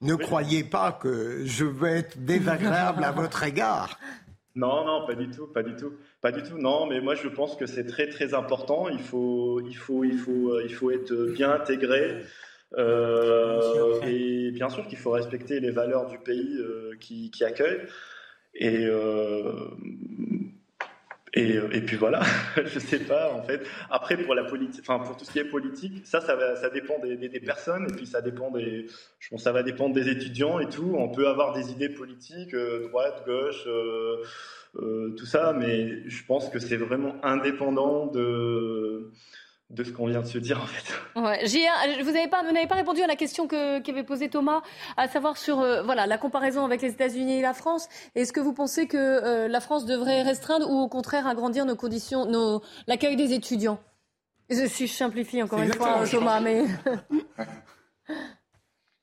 [0.00, 4.00] Ne croyez pas que je vais être désagréable à votre égard.
[4.56, 6.56] Non, non, pas du tout, pas du tout, pas du tout.
[6.56, 8.88] Non, mais moi je pense que c'est très très important.
[8.88, 12.22] Il faut, il faut, il faut, euh, il faut être bien intégré.
[12.78, 17.80] Euh, et bien sûr qu'il faut respecter les valeurs du pays euh, qui, qui, accueille.
[18.54, 18.86] Et,
[21.34, 22.20] et, et, puis voilà,
[22.64, 23.62] je sais pas en fait.
[23.90, 26.68] Après pour la politique, enfin pour tout ce qui est politique, ça, ça, va, ça
[26.68, 28.86] dépend des, des, personnes et puis ça dépend des,
[29.18, 30.94] je pense, ça va dépendre des étudiants et tout.
[30.98, 34.22] On peut avoir des idées politiques, euh, droite, gauche, euh,
[34.76, 39.10] euh, tout ça, mais je pense que c'est vraiment indépendant de
[39.72, 40.92] de ce qu'on vient de se dire en fait.
[41.18, 41.44] Ouais,
[42.02, 44.60] vous n'avez pas, pas répondu à la question qu'avait posée Thomas,
[44.96, 47.88] à savoir sur euh, voilà la comparaison avec les États-Unis et la France.
[48.14, 51.76] Est-ce que vous pensez que euh, la France devrait restreindre ou au contraire agrandir nos
[51.76, 53.80] conditions, nos, l'accueil des étudiants?
[54.50, 56.64] Je simplifie encore une fois, Thomas, mais.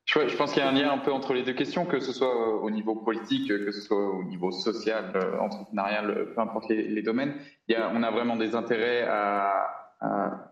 [0.05, 2.12] Je, pense qu'il y a un lien un peu entre les deux questions, que ce
[2.12, 7.03] soit au niveau politique, que ce soit au niveau social, euh, entrepreneurial, peu importe les,
[7.03, 7.36] domaines.
[7.67, 9.69] Il y a, on a vraiment des intérêts à,
[10.01, 10.49] à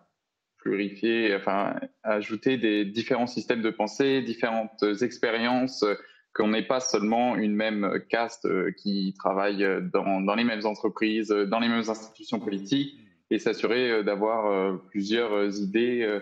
[0.61, 5.85] purifier, enfin, ajouter des différents systèmes de pensée, différentes expériences,
[6.33, 11.59] qu'on n'ait pas seulement une même caste qui travaille dans, dans, les mêmes entreprises, dans
[11.59, 16.21] les mêmes institutions politiques, et s'assurer d'avoir plusieurs idées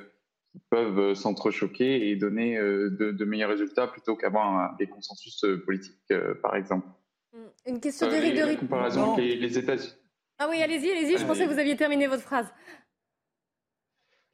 [0.52, 6.88] qui peuvent s'entrechoquer et donner de, meilleurs résultats plutôt qu'avoir des consensus politiques, par exemple.
[7.34, 7.38] Mmh.
[7.68, 9.94] Une question d'Éric de comparaison les, les États-Unis.
[10.38, 12.48] Ah oui, allez-y, allez-y, je pensais que vous aviez terminé votre phrase.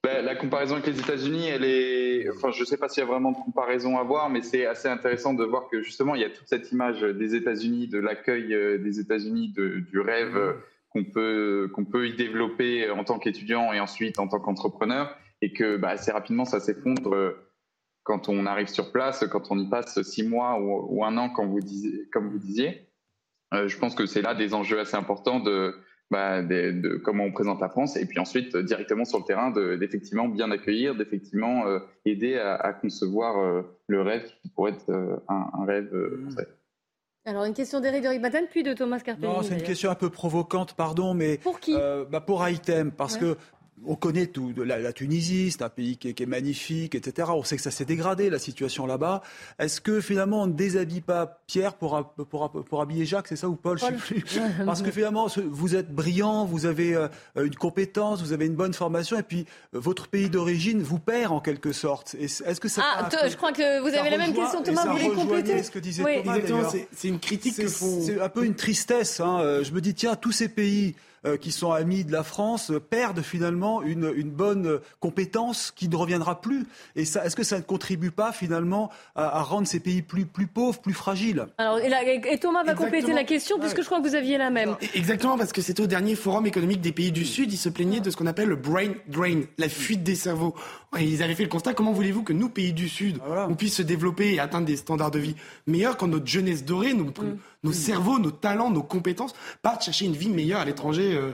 [0.04, 2.28] Ben, la comparaison avec les États-Unis, elle est.
[2.32, 4.66] Enfin, je ne sais pas s'il y a vraiment de comparaison à voir, mais c'est
[4.66, 8.00] assez intéressant de voir que justement, il y a toute cette image des États-Unis, de
[8.00, 10.54] l'accueil euh, des États-Unis, du rêve euh,
[10.90, 15.54] qu'on peut qu'on peut y développer en tant qu'étudiant et ensuite en tant qu'entrepreneur, et
[15.54, 17.48] que bah, assez rapidement, ça s'effondre euh,
[18.02, 21.30] quand on arrive sur place, quand on y passe six mois ou, un an.
[21.30, 22.88] Comme vous disiez.
[23.52, 25.76] je pense que c'est là des enjeux assez importants de
[26.12, 29.50] bah, de, comment on présente la France, et puis ensuite euh, directement sur le terrain
[29.78, 34.92] d'effectivement bien accueillir, d'effectivement euh, aider à, concevoir euh, le rêve qui pourrait être
[35.30, 35.90] un, rêve
[36.24, 36.50] français.
[37.26, 39.28] Alors, une question d'Éric de puis de Thomas Carpelli.
[39.28, 41.38] Non, c'est une question un peu provocante, pardon, mais.
[41.38, 41.76] Pour qui?
[41.76, 43.38] bah Pour Item, parce que
[43.86, 47.30] on connaît tout la, la Tunisie, c'est un pays qui est, magnifique, etc.
[47.34, 49.22] On sait que ça s'est dégradé la situation là-bas.
[49.60, 53.50] Est-ce que finalement on ne déshabille pas Pierre pour, pour, pour habiller Jacques, c'est ça
[53.50, 54.24] ou Paul, Je sais plus.
[54.66, 58.74] Parce que finalement vous êtes brillant, vous avez euh, une compétence, vous avez une bonne
[58.74, 62.16] formation, et puis euh, votre pays d'origine vous perd en quelque sorte.
[62.20, 64.86] Est-ce que ça Ah, je crois que vous avez la même question, Thomas.
[64.86, 66.72] Vous voulez compléter ce que disait Thomas.
[66.92, 68.02] C'est une critique que font.
[68.02, 69.20] C'est un peu une tristesse.
[69.20, 69.40] Hein.
[69.42, 72.72] Euh, je me dis tiens, tous ces pays euh, qui sont amis de la France
[72.90, 76.66] perdent finalement une, une, bonne compétence qui ne reviendra plus.
[76.96, 80.48] Et ça, est-ce que ça ne contribue pas finalement à, rendre ces pays plus, plus
[80.48, 81.46] pauvres, plus fragiles?
[81.60, 84.76] Alors, et, Thomas va compléter la question puisque je crois que vous aviez la même.
[84.96, 88.00] Exactement, parce que c'était au dernier forum économique des pays du Sud, ils se plaignaient
[88.00, 90.56] de ce qu'on appelle le brain drain, la fuite des cerveaux.
[91.00, 93.84] ils avaient fait le constat, comment voulez-vous que nous, pays du Sud, on puisse se
[93.84, 95.36] développer et atteindre des standards de vie
[95.68, 100.06] meilleurs quand notre jeunesse dorée, nous, mm nos cerveaux, nos talents, nos compétences partent chercher
[100.06, 101.16] une vie meilleure à l'étranger.
[101.16, 101.32] Euh,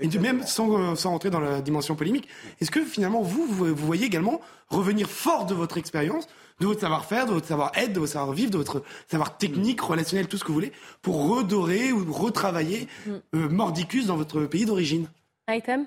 [0.00, 2.26] et même sans, euh, sans rentrer dans la dimension polémique.
[2.60, 6.26] Est-ce que finalement, vous, vous, voyez également revenir fort de votre expérience,
[6.60, 10.38] de votre savoir-faire, de votre savoir-être, de votre savoir-vivre, de votre savoir technique, relationnel, tout
[10.38, 13.10] ce que vous voulez, pour redorer ou retravailler mm.
[13.34, 15.06] euh, Mordicus dans votre pays d'origine?
[15.48, 15.86] Item?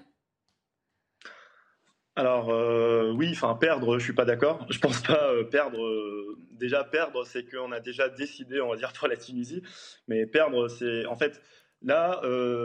[2.16, 4.66] Alors euh, oui, enfin perdre, je suis pas d'accord.
[4.70, 5.84] Je pense pas euh, perdre.
[5.84, 9.64] Euh, déjà perdre, c'est qu'on a déjà décidé, on va dire pour la Tunisie,
[10.08, 11.42] mais perdre, c'est en fait
[11.82, 12.22] là,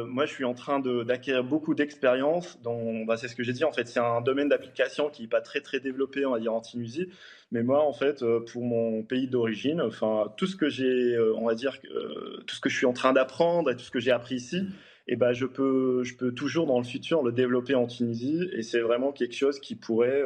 [0.06, 2.58] moi je suis en train d'acquérir beaucoup d'expérience.
[3.06, 5.40] Bah, c'est ce que j'ai dit en fait, c'est un domaine d'application qui n'est pas
[5.40, 7.08] très très développé, on va dire en Tunisie.
[7.50, 11.54] Mais moi en fait, pour mon pays d'origine, enfin tout ce que j'ai, on va
[11.54, 11.78] dire,
[12.46, 14.66] tout ce que je suis en train d'apprendre et tout ce que j'ai appris ici
[15.16, 18.48] ben je peux, je peux toujours dans le futur le développer en Tunisie.
[18.52, 20.22] Et c'est vraiment quelque chose qui pourrait,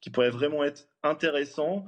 [0.00, 1.86] qui pourrait vraiment être intéressant.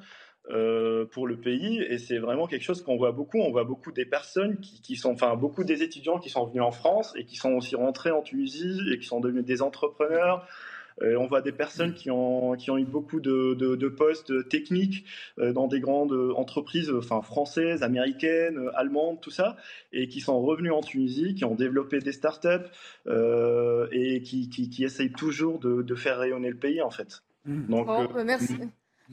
[1.13, 3.39] pour le pays et c'est vraiment quelque chose qu'on voit beaucoup.
[3.39, 6.63] On voit beaucoup des personnes qui, qui, sont, enfin beaucoup des étudiants qui sont venus
[6.63, 10.47] en France et qui sont aussi rentrés en Tunisie et qui sont devenus des entrepreneurs,
[10.47, 15.05] euh, on voit des personnes qui ont, qui ont eu beaucoup de, postes techniques
[15.39, 19.57] euh, dans des grandes entreprises enfin, françaises, américaines, allemandes, tout ça,
[19.93, 22.49] et qui sont revenus en Tunisie, qui ont développé des startups
[23.07, 27.23] euh, et qui, qui, essayent toujours de, faire rayonner le pays, en fait.
[27.45, 27.67] Mmh.
[27.69, 27.89] Donc,
[28.25, 28.55] merci.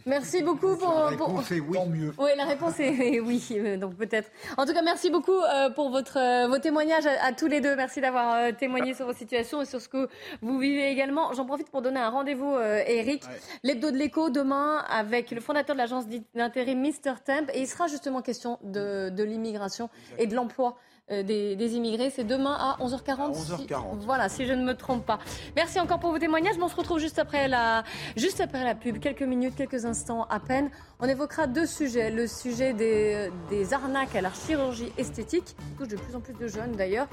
[0.06, 0.94] Merci beaucoup pour.
[0.94, 1.78] La réponse est oui.
[1.90, 2.14] mieux.
[2.18, 4.32] Oui, la réponse est oui, euh, donc peut-être.
[4.58, 7.76] En tout cas, merci beaucoup euh, pour votre, euh, vos témoignages à, tous les deux.
[7.76, 10.08] Merci d'avoir témoigné sur vos situations et sur ce que
[10.42, 11.34] vous vivez également.
[11.34, 13.24] J'en profite pour donner un rendez-vous, Eric.
[13.64, 17.16] L'hebdo de l'écho demain avec le fondateur de l'agence d'intérim Mr.
[17.26, 17.50] Temp.
[17.54, 20.78] Et il sera justement question de, de l'immigration et de l'emploi
[21.12, 22.10] euh, des, immigrés.
[22.10, 23.34] C'est demain à 11h40.
[23.34, 24.00] 11h40.
[24.06, 25.20] voilà, si je ne me trompe pas.
[25.56, 26.56] Merci encore pour vos témoignages.
[26.62, 27.84] On se retrouve juste après la,
[28.16, 30.70] juste après la pub, quelques minutes, quelques instants à peine.
[31.00, 32.12] On évoquera deux sujets.
[32.12, 36.34] Le sujet des, des arnaques à la chirurgie esthétique, qui touche de plus en plus
[36.34, 37.08] de jeunes d'ailleurs.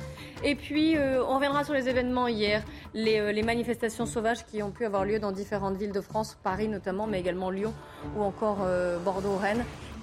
[0.45, 2.63] Et puis, euh, on reviendra sur les événements hier,
[2.95, 6.37] les, euh, les manifestations sauvages qui ont pu avoir lieu dans différentes villes de France,
[6.43, 7.73] Paris notamment, mais également Lyon
[8.17, 8.59] ou encore
[9.05, 9.39] Bordeaux,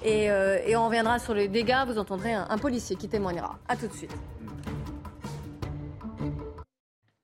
[0.06, 1.84] Euh, et, on reviendra sur les dégâts.
[1.88, 3.58] Vous entendrez un, policier qui témoignera.
[3.68, 4.16] A tout de suite.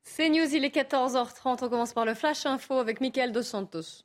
[0.04, 1.64] C'est News, il est 14h30.
[1.64, 4.04] On commence par le Flash Info avec Michael Dos Santos.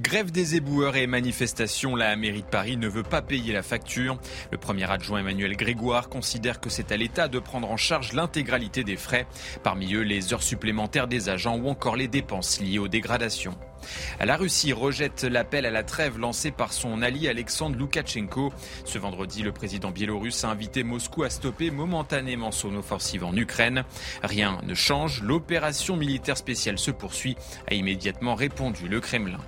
[0.00, 4.18] Grève des éboueurs et manifestations, la mairie de Paris ne veut pas payer la facture.
[4.50, 8.82] Le premier adjoint Emmanuel Grégoire considère que c'est à l'État de prendre en charge l'intégralité
[8.82, 9.26] des frais,
[9.62, 13.54] parmi eux les heures supplémentaires des agents ou encore les dépenses liées aux dégradations.
[14.18, 18.54] La Russie rejette l'appel à la trêve lancé par son allié Alexandre Loukachenko.
[18.86, 23.84] Ce vendredi, le président biélorusse a invité Moscou à stopper momentanément son offensive en Ukraine.
[24.22, 27.36] Rien ne change, l'opération militaire spéciale se poursuit,
[27.70, 29.40] a immédiatement répondu le Kremlin.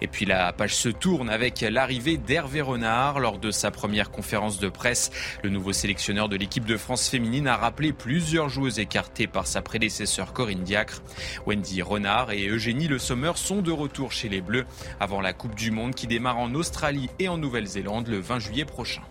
[0.00, 4.58] Et puis la page se tourne avec l'arrivée d'Hervé Renard lors de sa première conférence
[4.58, 5.10] de presse.
[5.42, 9.62] Le nouveau sélectionneur de l'équipe de France féminine a rappelé plusieurs joueuses écartées par sa
[9.62, 11.02] prédécesseur Corinne Diacre.
[11.46, 14.66] Wendy Renard et Eugénie Le Sommer sont de retour chez les Bleus
[15.00, 18.64] avant la Coupe du Monde qui démarre en Australie et en Nouvelle-Zélande le 20 juillet
[18.64, 19.02] prochain.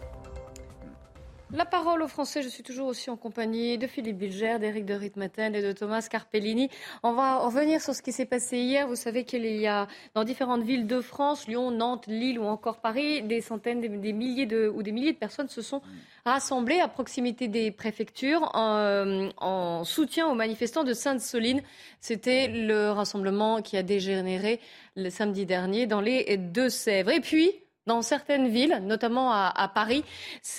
[1.56, 4.96] La parole aux Français, je suis toujours aussi en compagnie de Philippe Bilger, d'Éric de
[4.96, 6.68] Ritmaten et de Thomas Carpellini.
[7.04, 8.88] On va revenir sur ce qui s'est passé hier.
[8.88, 12.78] Vous savez qu'il y a dans différentes villes de France, Lyon, Nantes, Lille ou encore
[12.78, 15.84] Paris, des centaines, des milliers de, ou des milliers de personnes se sont
[16.26, 21.62] rassemblées à proximité des préfectures en, en soutien aux manifestants de Sainte-Soline.
[22.00, 24.60] C'était le rassemblement qui a dégénéré
[24.96, 27.12] le samedi dernier dans les Deux-Sèvres.
[27.12, 27.52] Et puis,
[27.86, 30.04] dans certaines villes, notamment à, Paris,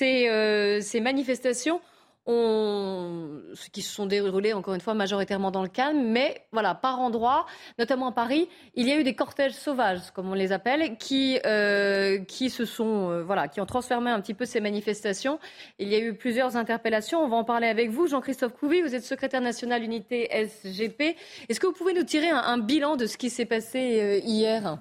[0.03, 1.81] euh, ces, manifestations
[2.27, 3.41] ont,
[3.73, 7.47] qui se sont déroulées encore une fois majoritairement dans le calme, mais voilà, par endroits,
[7.79, 11.39] notamment à Paris, il y a eu des cortèges sauvages, comme on les appelle, qui,
[11.47, 15.39] euh, qui se sont, euh, voilà, qui ont transformé un petit peu ces manifestations.
[15.79, 17.21] Il y a eu plusieurs interpellations.
[17.21, 18.83] On va en parler avec vous, Jean-Christophe Couvi.
[18.83, 21.17] Vous êtes secrétaire national unité SGP.
[21.49, 24.79] Est-ce que vous pouvez nous tirer un bilan de ce qui s'est passé hier?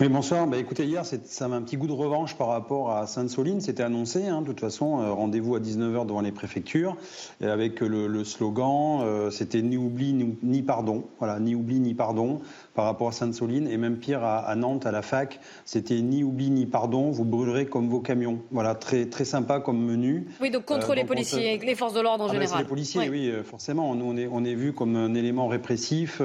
[0.00, 0.46] Oui, bonsoir.
[0.46, 3.60] Bah, écoutez, hier, ça avait un petit goût de revanche par rapport à Sainte-Soline.
[3.60, 6.96] C'était annoncé, hein, de toute façon, euh, rendez-vous à 19h devant les préfectures,
[7.40, 11.02] et avec le, slogan, euh, c'était ni oubli ni, pardon.
[11.18, 12.40] Voilà, ni oubli ni pardon
[12.78, 13.66] par rapport à Sainte-Soline.
[13.66, 17.66] Et même pire, à, Nantes, à la fac, c'était ni oubli ni pardon, vous brûlerez
[17.66, 18.38] comme vos camions.
[18.52, 20.28] Voilà, très, très sympa comme menu.
[20.40, 22.60] Oui, donc contre euh, les policiers, les forces de l'ordre en ah, général.
[22.60, 23.96] les policiers, oui, forcément.
[23.96, 26.22] Nous, on est, on est vu comme un élément répressif.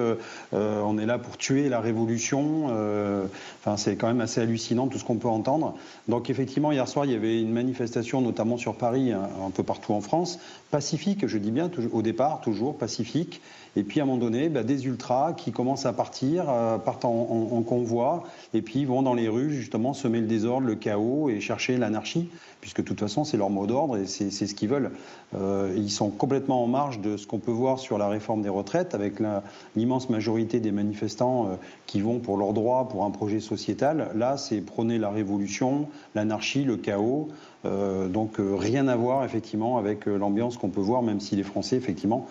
[0.52, 2.68] on est là pour tuer la révolution.
[3.60, 5.74] Enfin, c'est quand même assez hallucinant tout ce qu'on peut entendre.
[6.08, 9.94] Donc effectivement, hier soir, il y avait une manifestation, notamment sur Paris, un peu partout
[9.94, 10.38] en France,
[10.70, 13.42] pacifique, je dis bien, au départ, toujours pacifique.
[13.76, 17.06] Et puis à un moment donné, bah, des ultras qui commencent à partir, euh, partent
[17.06, 21.40] en, convoi, et puis vont dans les rues justement semer le désordre, le chaos et
[21.40, 22.30] chercher l'anarchie,
[22.62, 24.92] puisque de toute façon c'est leur mot d'ordre et c'est ce qu'ils veulent.
[25.36, 28.50] Euh, ils sont complètement en marge de ce qu'on peut voir sur la réforme des
[28.50, 29.16] retraites, avec
[29.76, 31.56] l'immense majorité des manifestants euh,
[31.88, 34.10] qui vont pour leurs droits, pour un projet sociétal.
[34.16, 37.30] Là, c'est prôner la révolution, l'anarchie, le chaos.
[37.64, 42.28] donc rien à voir effectivement avec l'ambiance qu'on peut voir, même si les Français effectivement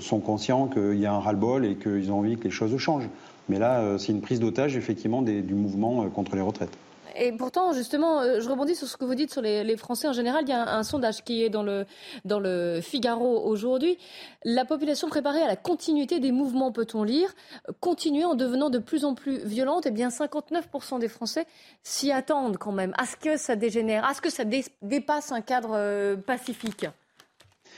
[0.00, 3.08] sont conscients qu'il y a un ras-le-bol et qu'ils ont envie que les choses changent.
[3.48, 6.76] Mais là, c'est une prise d'otage, effectivement, du mouvement contre les retraites.
[7.16, 10.12] Et pourtant, justement, euh, je rebondis sur ce que vous dites sur les, Français en
[10.12, 10.44] général.
[10.46, 11.86] Il y a un, sondage qui est dans le,
[12.24, 13.98] dans le Figaro aujourd'hui.
[14.44, 17.34] La population préparée à la continuité des mouvements, peut-on lire,
[17.80, 19.86] continuer en devenant de plus en plus violente.
[19.86, 21.46] Eh bien, 59% des Français
[21.82, 22.92] s'y attendent quand même.
[22.98, 24.44] À ce que ça dégénère, à ce que ça
[24.82, 26.86] dépasse un cadre euh, pacifique?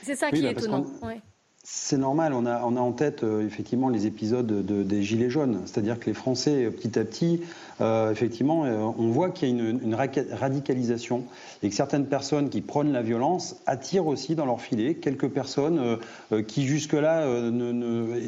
[0.03, 0.85] C'est ça qui bah, est étonnant.
[1.67, 6.05] C'est normal, on a, en tête euh, effectivement les épisodes des Gilets jaunes, c'est-à-dire que
[6.05, 7.41] les Français, petit à petit,
[7.81, 11.23] euh, effectivement, euh, on voit qu'il y a une, radicalisation
[11.63, 15.97] et que certaines personnes qui prônent la violence attirent aussi dans leur filet quelques personnes
[16.47, 17.25] qui jusque-là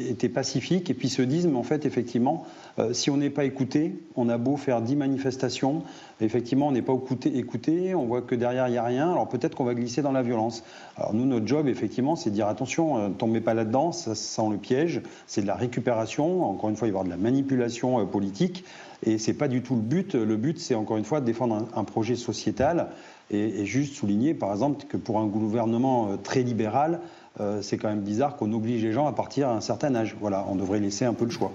[0.08, 2.44] étaient pacifiques et puis se disent, mais en fait, effectivement,
[2.92, 5.84] si on n'est pas écouté, on a beau faire dix manifestations,
[6.20, 6.94] effectivement, on n'est pas
[7.34, 10.12] écouté, on voit que derrière, il n'y a rien, alors peut-être qu'on va glisser dans
[10.12, 10.64] la violence.
[10.96, 14.56] Alors nous, notre job, effectivement, c'est de dire, attention, tombez pas là-dedans, ça sent le
[14.56, 18.00] piège, c'est de la récupération, encore une fois, il va y avoir de la manipulation
[18.00, 18.64] euh, politique,
[19.04, 20.14] et c'est pas du tout le but.
[20.14, 22.88] Le but, c'est encore une fois de défendre un, projet sociétal,
[23.30, 27.00] et, juste souligner, par exemple, que pour un gouvernement euh, très libéral,
[27.40, 30.16] euh, c'est quand même bizarre qu'on oblige les gens à partir à un certain âge.
[30.20, 31.52] Voilà, on devrait laisser un peu le choix.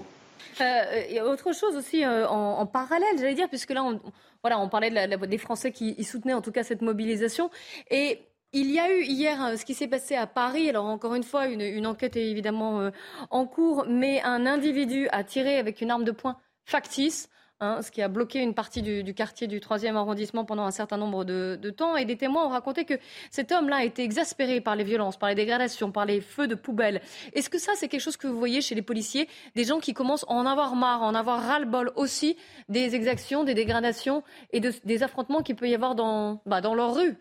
[0.60, 4.00] Il y a autre chose aussi en, parallèle, j'allais dire, puisque là, on,
[4.42, 7.50] voilà, on parlait des Français qui soutenaient en tout cas cette mobilisation.
[7.90, 8.20] Et
[8.54, 10.68] il y a eu hier euh, ce qui s'est passé à Paris.
[10.68, 12.90] Alors encore une fois, une, enquête est évidemment euh,
[13.30, 17.28] en cours, mais un individu a tiré avec une arme de poing factice.
[17.64, 20.98] Hein, ce qui a bloqué une partie du, quartier du 3e arrondissement pendant un certain
[20.98, 21.96] nombre de, temps.
[21.96, 22.94] Et des témoins ont raconté que
[23.30, 26.54] cet homme-là a été exaspéré par les violences, par les dégradations, par les feux de
[26.54, 27.00] poubelle.
[27.32, 29.94] Est-ce que ça, c'est quelque chose que vous voyez chez les policiers Des gens qui
[29.94, 32.36] commencent à en avoir marre, à en avoir ras-le-bol aussi
[32.68, 34.22] des exactions, des dégradations
[34.52, 37.16] et des affrontements qu'il peut y avoir dans, bah, dans leur rue?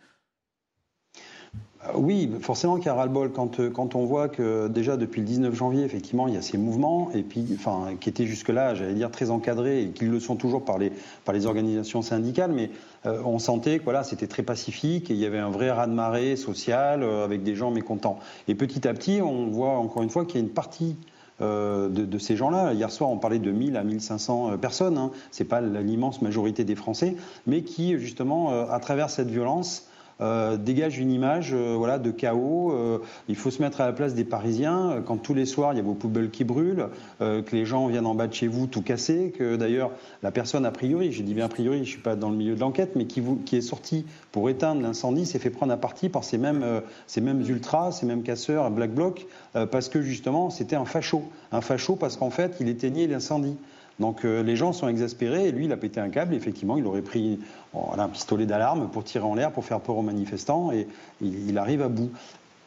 [1.96, 5.54] Oui, forcément qu'il y ras-le-bol quand, euh, quand on voit que déjà depuis le 19
[5.54, 9.12] janvier, effectivement, il y a ces mouvements, et puis, enfin, qui étaient jusque-là, j'allais dire,
[9.12, 10.94] très encadrés, et qui le sont toujours par les,
[11.26, 12.70] par les organisations syndicales, mais
[13.06, 16.38] euh, on sentait que voilà, c'était très pacifique, et il y avait un vrai raz-de-marée
[16.38, 18.20] social avec des gens mécontents.
[18.48, 20.96] Et petit à petit, on voit encore une fois qu'il y a une partie
[21.42, 22.72] de, ces gens-là.
[22.72, 24.98] Hier soir, on parlait de 1000 à 1500 personnes.
[24.98, 25.12] Hein.
[25.32, 27.18] Ce n'est pas l'immense majorité des Français,
[27.48, 29.90] mais qui, justement, à travers cette violence,
[30.22, 32.72] euh, dégage une image euh, voilà, de chaos.
[32.72, 35.02] Euh, il faut se mettre à la place des Parisiens.
[35.06, 36.88] Quand tous les soirs, il y a vos poubelles qui brûlent,
[37.20, 40.66] que les gens viennent en bas de chez vous tout casser, que d'ailleurs la personne
[40.66, 42.60] a priori, j'ai dit bien a priori, je ne suis pas dans le milieu de
[42.60, 43.22] l'enquête, mais qui,
[43.56, 47.42] est sortie pour éteindre l'incendie s'est fait prendre à partie par ces mêmes, ces mêmes
[47.42, 49.26] ultras, ces mêmes casseurs, Black Bloc,
[49.72, 51.24] parce que justement c'était un facho.
[51.52, 53.58] Un facho parce qu'en fait il éteignait l'incendie.
[54.00, 56.34] Donc euh, les gens sont exaspérés et lui, il a pété un câble.
[56.34, 57.40] Effectivement, il aurait pris
[57.74, 60.88] un pistolet d'alarme pour tirer en l'air, pour faire peur aux manifestants et
[61.22, 62.12] il, arrive à bout.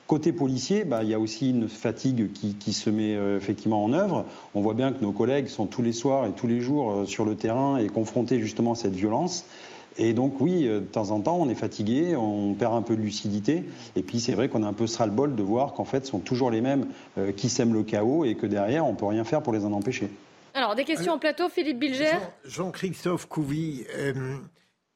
[0.07, 3.93] Côté policier, bah, il y a aussi une fatigue qui, se met euh, effectivement en
[3.93, 4.25] œuvre.
[4.55, 7.05] On voit bien que nos collègues sont tous les soirs et tous les jours euh,
[7.07, 9.45] sur le terrain et confrontés justement à cette violence.
[9.99, 13.01] Et donc oui, de temps en temps, on est fatigué, on perd un peu de
[13.01, 13.65] lucidité.
[13.97, 16.05] Et puis c'est vrai qu'on a un peu sera le bol de voir qu'en fait,
[16.05, 16.89] ce sont toujours les mêmes
[17.39, 20.11] qui sèment le chaos et que derrière, on peut rien faire pour les en empêcher.
[20.57, 22.17] Alors, des questions en plateau, Philippe Bilger.
[22.47, 24.39] Jean-Christophe Couvi, euh,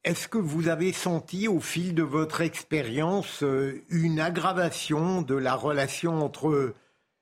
[0.03, 5.53] est-ce que vous avez senti au fil de votre expérience euh, une aggravation de la
[5.53, 6.73] relation entre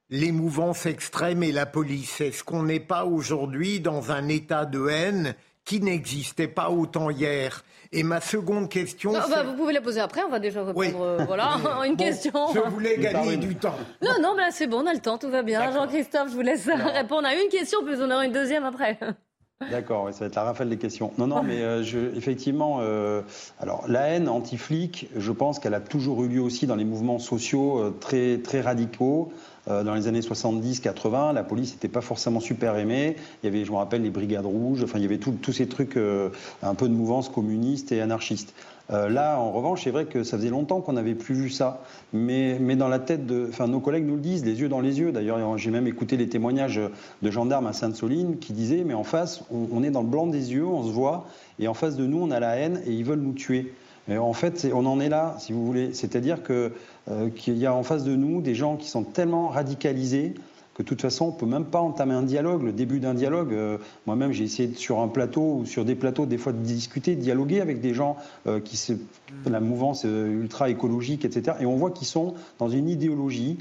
[0.10, 2.22] les mouvances extrêmes et la police?
[2.22, 5.36] Est-ce qu'on n'est pas aujourd'hui dans un état de haine
[5.70, 9.12] qui n'existait pas autant hier et ma seconde question.
[9.14, 11.00] Bah, vous pouvez la poser après, on va déjà répondre.
[11.00, 12.48] Euh, voilà, une question.
[12.56, 13.76] Je voulais gagner du temps.
[14.02, 15.72] Non, non, mais c'est bon, on a le temps, tout va bien.
[15.72, 18.98] Jean-Christophe, je vous laisse répondre à une question, puis on aura une deuxième après.
[19.70, 21.12] D'accord, ça va être la rafale des questions.
[21.20, 23.22] Non, non, mais euh, je, effectivement, euh,
[23.60, 27.20] alors la haine anti-flic, je pense qu'elle a toujours eu lieu aussi dans les mouvements
[27.20, 29.32] sociaux très, très radicaux.
[29.70, 33.16] Euh, dans les années 70-80, la police n'était pas forcément super aimée.
[33.44, 35.68] Il y avait, je me rappelle, les brigades rouges, enfin, il y avait tous ces
[35.68, 36.30] trucs, euh,
[36.64, 38.54] un peu de mouvance communiste et anarchiste.
[38.92, 41.84] Euh, là, en revanche, c'est vrai que ça faisait longtemps qu'on n'avait plus vu ça.
[42.12, 43.46] Mais, mais dans la tête de.
[43.50, 45.12] Enfin, nos collègues nous le disent, les yeux dans les yeux.
[45.12, 46.82] D'ailleurs, j'ai même écouté les témoignages
[47.22, 50.54] de gendarmes à Sainte-Soline qui disaient Mais en face, on, est dans le blanc des
[50.54, 51.28] yeux, on se voit,
[51.60, 53.72] et en face de nous, on a la haine et ils veulent nous tuer.
[54.18, 55.94] En fait, on en est là, si vous voulez.
[55.94, 60.34] C'est-à-dire euh, qu'il y a en face de nous des gens qui sont tellement radicalisés
[60.74, 62.64] que de toute façon, on ne peut même pas entamer un dialogue.
[62.64, 66.26] Le début d'un dialogue, euh, moi-même, j'ai essayé sur un plateau ou sur des plateaux,
[66.26, 68.16] des fois, de discuter, de dialoguer avec des gens
[68.48, 68.94] euh, qui se,
[69.46, 71.58] la mouvance ultra écologique, etc.
[71.60, 73.58] Et on voit qu'ils sont dans une idéologie,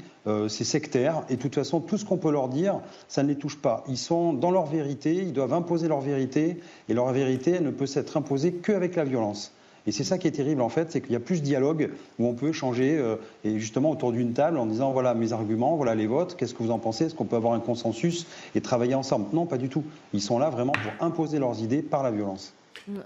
[0.47, 3.35] c'est sectaire, et de toute façon, tout ce qu'on peut leur dire, ça ne les
[3.35, 3.83] touche pas.
[3.89, 7.71] Ils sont dans leur vérité, ils doivent imposer leur vérité, et leur vérité, elle ne
[7.71, 9.53] peut s'être imposée qu'avec la violence.
[9.87, 11.89] Et c'est ça qui est terrible en fait, c'est qu'il y a plus de dialogue
[12.19, 15.75] où on peut échanger euh, et justement autour d'une table en disant voilà mes arguments,
[15.75, 18.61] voilà les votes, qu'est-ce que vous en pensez, est-ce qu'on peut avoir un consensus et
[18.61, 19.27] travailler ensemble?
[19.33, 19.83] Non, pas du tout.
[20.13, 22.53] Ils sont là vraiment pour imposer leurs idées par la violence.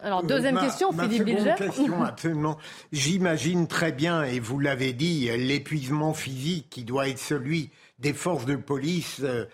[0.01, 1.55] Alors, deuxième Ma- question, ma Philippe Bilger.
[1.57, 2.57] question, absolument.
[2.93, 8.45] J'imagine très bien, et vous l'avez dit, l'épuisement physique qui doit être celui des forces
[8.45, 9.45] de police euh,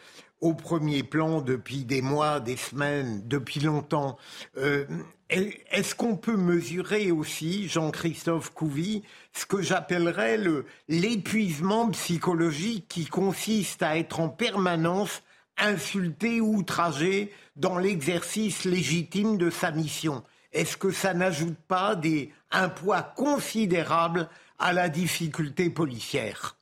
[0.41, 4.17] au premier plan depuis des mois, des semaines, depuis longtemps.
[4.57, 4.85] Euh,
[5.29, 9.03] Est-ce qu'on peut mesurer aussi, Jean-Christophe Couvi,
[9.33, 15.21] ce que j'appellerais le- l'épuisement psychologique qui consiste à être en permanence
[15.57, 20.23] insulté ou outragé dans l'exercice légitime de sa mission?
[20.51, 26.55] Est-ce que ça n'ajoute pas des, un poids considérable à la difficulté policière?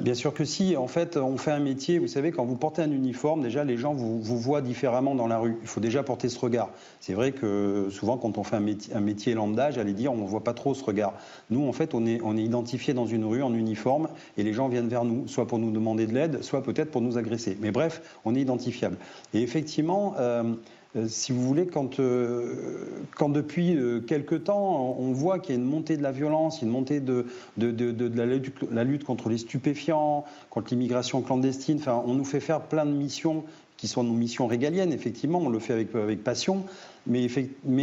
[0.00, 0.76] Bien sûr que si.
[0.76, 1.98] En fait, on fait un métier.
[1.98, 5.26] Vous savez, quand vous portez un uniforme, déjà, les gens vous, vous voient différemment dans
[5.26, 5.56] la rue.
[5.62, 6.70] Il faut déjà porter ce regard.
[7.00, 10.44] C'est vrai que souvent, quand on fait un métier, lambda, j'allais dire, on ne voit
[10.44, 11.14] pas trop ce regard.
[11.50, 14.52] Nous, en fait, on est, on est identifié dans une rue en uniforme et les
[14.52, 17.56] gens viennent vers nous, soit pour nous demander de l'aide, soit peut-être pour nous agresser.
[17.60, 18.96] Mais bref, on est identifiable.
[19.34, 20.54] Et effectivement, euh,
[21.08, 22.86] si vous voulez, quand, euh,
[23.28, 26.68] depuis euh, quelque temps, on voit qu'il y a une montée de la violence, une
[26.68, 27.26] montée de,
[27.56, 32.92] la, lutte, contre les stupéfiants, contre l'immigration clandestine, enfin, on nous fait faire plein de
[32.92, 33.44] missions
[33.76, 36.64] qui sont nos missions régaliennes, effectivement, on le fait avec, passion,
[37.06, 37.28] mais,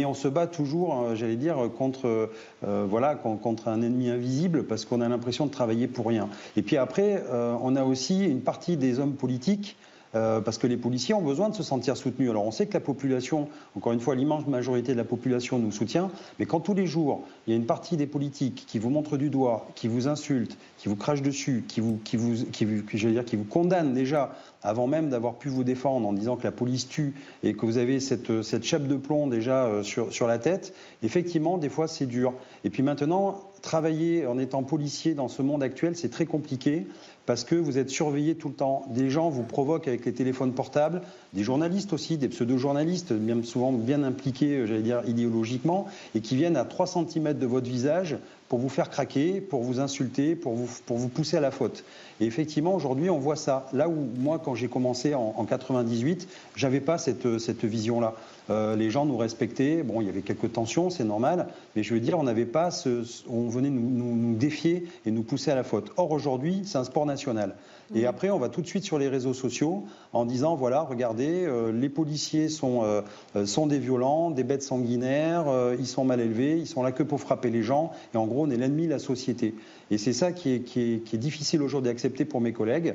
[0.04, 2.28] on se bat toujours, euh, j'allais dire, contre,
[2.64, 6.28] euh, un ennemi invisible parce qu'on a l'impression de travailler pour rien.
[6.56, 9.76] Et puis après, euh, on a aussi une partie des hommes politiques
[10.14, 12.30] euh, parce que les policiers ont besoin de se sentir soutenus.
[12.30, 15.72] Alors on sait que la population, encore une fois, l'immense majorité de la population nous
[15.72, 18.90] soutient, mais quand tous les jours, il y a une partie des politiques qui vous
[18.90, 22.66] montre du doigt, qui vous insulte, qui vous crache dessus, qui vous, qui vous, qui
[22.66, 26.36] que j'allais dire, qui vous condamne déjà avant même d'avoir pu vous défendre en disant
[26.36, 29.82] que la police tue et que vous avez cette, cette chape de plomb déjà euh,
[29.82, 32.32] sur, sur la tête, effectivement, des fois, c'est dur.
[32.64, 36.86] Et puis maintenant, travailler en étant policier dans ce monde actuel, c'est très compliqué
[37.24, 38.84] parce que vous êtes surveillé tout le temps.
[38.90, 41.00] Des gens vous provoquent avec les téléphones portables,
[41.32, 46.58] des journalistes aussi, des pseudo-journalistes, bien souvent bien impliqués, j'allais dire, idéologiquement, et qui viennent
[46.58, 50.68] à 3 cm de votre visage pour vous faire craquer, pour vous insulter, pour vous,
[50.86, 51.84] pour vous pousser à la faute.
[52.20, 53.66] Et effectivement, aujourd'hui, on voit ça.
[53.72, 58.14] Là où moi, quand j'ai commencé en, en 98, j'avais pas cette, cette vision-là.
[58.50, 59.82] Euh, les gens nous respectaient.
[59.82, 62.70] Bon, il y avait quelques tensions, c'est normal, mais je veux dire, on n'avait pas
[62.70, 65.92] ce, on venait nous défier et nous pousser à la faute.
[65.96, 67.54] Or aujourd'hui, c'est un sport national.
[67.94, 71.44] Et après, on va tout de suite sur les réseaux sociaux en disant voilà, regardez,
[71.44, 73.02] euh, les policiers sont, euh,
[73.36, 76.92] euh, sont des violents, des bêtes sanguinaires, euh, ils sont mal élevés, ils sont là
[76.92, 77.90] que pour frapper les gens.
[78.14, 79.54] Et en gros, on est l'ennemi de la société.
[79.90, 82.94] Et c'est ça qui est, qui est- qui est difficile aujourd'hui d'accepter pour mes collègues.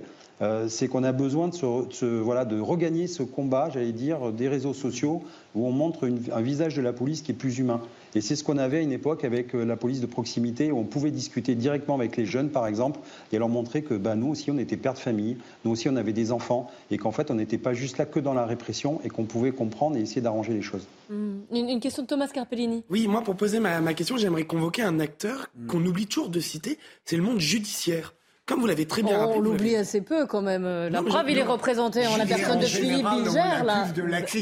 [0.70, 4.32] C'est qu'on a besoin de, se, de se- voilà, de regagner ce combat, j'allais dire,
[4.32, 5.22] des réseaux sociaux
[5.54, 7.82] où on montre une- un visage de la police qui est plus humain.
[8.16, 10.78] Et c'est ce qu'on avait à une époque avec euh, la police de proximité, où
[10.78, 13.00] on pouvait discuter directement avec les jeunes, par exemple,
[13.32, 15.96] et leur montrer que bah, nous aussi, on était père de famille, nous aussi, on
[15.96, 19.00] avait des enfants, et qu'en fait, on n'était pas juste là que dans la répression,
[19.04, 20.88] et qu'on pouvait comprendre et essayer d'arranger les choses.
[21.10, 21.40] Hmm.
[21.52, 22.84] Une, une question de Thomas Carpellini.
[22.90, 26.40] Oui, moi, pour poser ma, ma question, j'aimerais convoquer un acteur qu'on oublie toujours de
[26.40, 28.14] citer, c'est le monde judiciaire.
[28.50, 29.38] Comme vous l'avez très bien Oh, rappelé.
[29.38, 30.64] on l'oublie assez peu quand même.
[30.64, 33.40] La Non, preuve, je- il est représenté en la Je- personne de Philippe on Bilger.
[33.40, 33.88] a Là.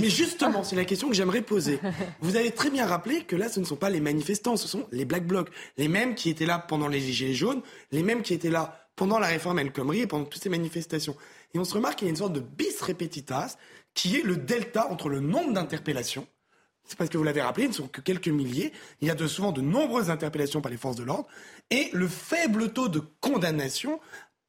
[0.01, 1.79] Mais justement, c'est la question que j'aimerais poser.
[2.21, 4.85] Vous avez très bien rappelé que là, ce ne sont pas les manifestants, ce sont
[4.93, 5.49] les Black Blocs.
[5.77, 9.19] Les mêmes qui étaient là pendant les Gilets jaunes, les mêmes qui étaient là pendant
[9.19, 11.15] la réforme El Khomri et pendant toutes ces manifestations.
[11.53, 13.57] Et on se remarque qu'il y a une sorte de bis repetitas
[13.93, 16.25] qui est le delta entre le nombre d'interpellations
[16.87, 18.71] c'est parce que vous l'avez rappelé, ils ne sont que quelques milliers.
[19.01, 21.27] Il y a de, souvent de nombreuses interpellations par les forces de l'ordre.
[21.69, 23.99] Et le faible taux de condamnation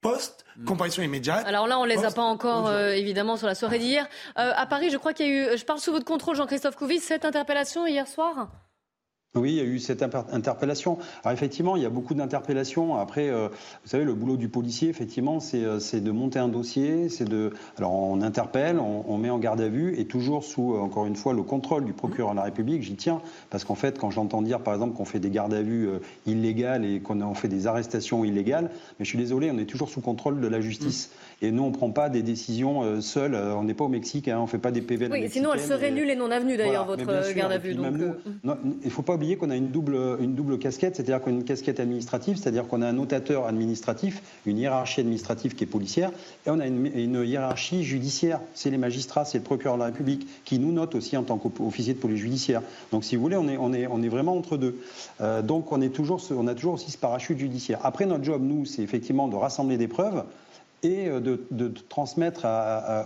[0.01, 1.45] post-comparution immédiate.
[1.47, 4.07] Alors là, on les a pas encore, euh, évidemment, sur la soirée d'hier.
[4.39, 6.77] Euh, à Paris, je crois qu'il y a eu, je parle sous votre contrôle, Jean-Christophe
[6.77, 8.49] Couvis, cette interpellation hier soir?
[9.39, 10.99] Oui, il y a eu cette interpellation.
[11.23, 12.97] Alors effectivement, il y a beaucoup d'interpellations.
[12.97, 16.49] Après, euh, vous savez, le boulot du policier, effectivement, c'est euh, c'est de monter un
[16.49, 17.53] dossier, c'est de...
[17.77, 21.17] Alors on interpelle, on, met en garde à vue, et toujours sous, euh, encore une
[21.17, 22.83] fois, le contrôle du procureur de la République.
[22.83, 23.21] J'y tiens,
[23.51, 25.89] parce qu'en fait, quand j'entends dire, par exemple, qu'on fait des gardes à vue
[26.27, 30.01] illégales et qu'on fait des arrestations illégales, mais je suis désolé, on est toujours sous
[30.01, 31.11] contrôle de la justice.
[31.41, 33.35] Et nous, on ne prend pas des décisions euh, seuls.
[33.37, 35.51] Euh, On n'est pas au Mexique, hein, on ne fait pas des PV Oui, sinon
[35.55, 37.75] elle serait et- nulle et non avenue d'ailleurs, voilà, votre euh, sûr, garde à vue.
[37.75, 40.35] Donc, même nous, euh, non, il ne faut pas oublier qu'on a une double, une
[40.35, 44.59] double casquette, c'est-à-dire qu'on a une casquette administrative, c'est-à-dire qu'on a un notateur administratif, une
[44.59, 46.11] hiérarchie administrative qui est policière,
[46.45, 48.41] et on a une, une hiérarchie judiciaire.
[48.55, 51.39] C'est les magistrats, c'est le procureur de la République qui nous note aussi en tant
[51.39, 52.63] qu'officier de police judiciaire.
[52.91, 54.81] Donc, si vous voulez, on est, on est, on est vraiment entre deux.
[55.21, 57.79] Euh, donc, on, est toujours, on a toujours aussi ce parachute judiciaire.
[57.85, 60.25] Après, notre job, nous, c'est effectivement de rassembler des preuves
[60.83, 62.47] et euh, de, transmettre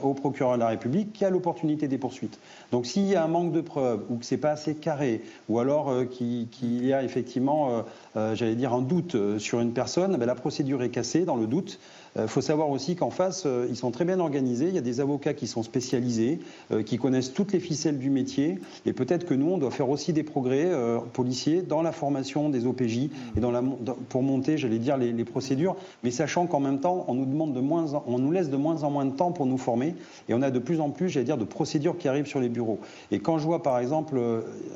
[0.02, 2.38] au procureur de la République qui a l'opportunité des poursuites.
[2.70, 5.58] Donc s'il y a un manque de preuves ou que c'est pas assez carré ou
[5.58, 7.84] alors euh, qu'il y a effectivement,
[8.16, 11.46] euh, j'allais dire, un doute sur une personne, ben, la procédure est cassée dans le
[11.46, 11.78] doute.
[12.14, 14.68] Il euh, faut savoir aussi qu'en face, euh, ils sont très bien organisés.
[14.68, 16.40] Il y a des avocats qui sont spécialisés,
[16.70, 18.58] euh, qui connaissent toutes les ficelles du métier.
[18.84, 20.70] Et peut-être que nous, on doit faire aussi des progrès
[21.12, 22.96] policiers dans la formation des OPJ
[23.36, 23.40] et
[24.08, 25.76] pour monter, j'allais dire, les, procédures.
[26.02, 28.82] Mais sachant qu'en même temps, on nous demande de moins, on nous laisse de moins
[28.82, 29.94] en moins de temps pour nous former.
[30.28, 32.48] Et on a de plus en plus, j'allais dire, de procédures qui arrivent sur les
[32.48, 32.80] bureaux.
[33.10, 34.20] Et quand je vois, par exemple,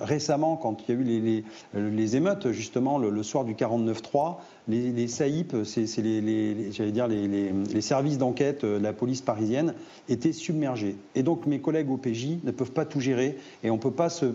[0.00, 4.36] récemment, quand il y a eu les, émeutes, justement, le soir du 49-3,
[4.68, 9.74] les, SAIP, c'est les, j'allais dire les, services d'enquête de la police parisienne,
[10.08, 10.96] étaient submergés.
[11.14, 13.90] Et donc mes collègues au PJ ne peuvent pas tout gérer et on ne peut
[13.90, 14.26] pas se,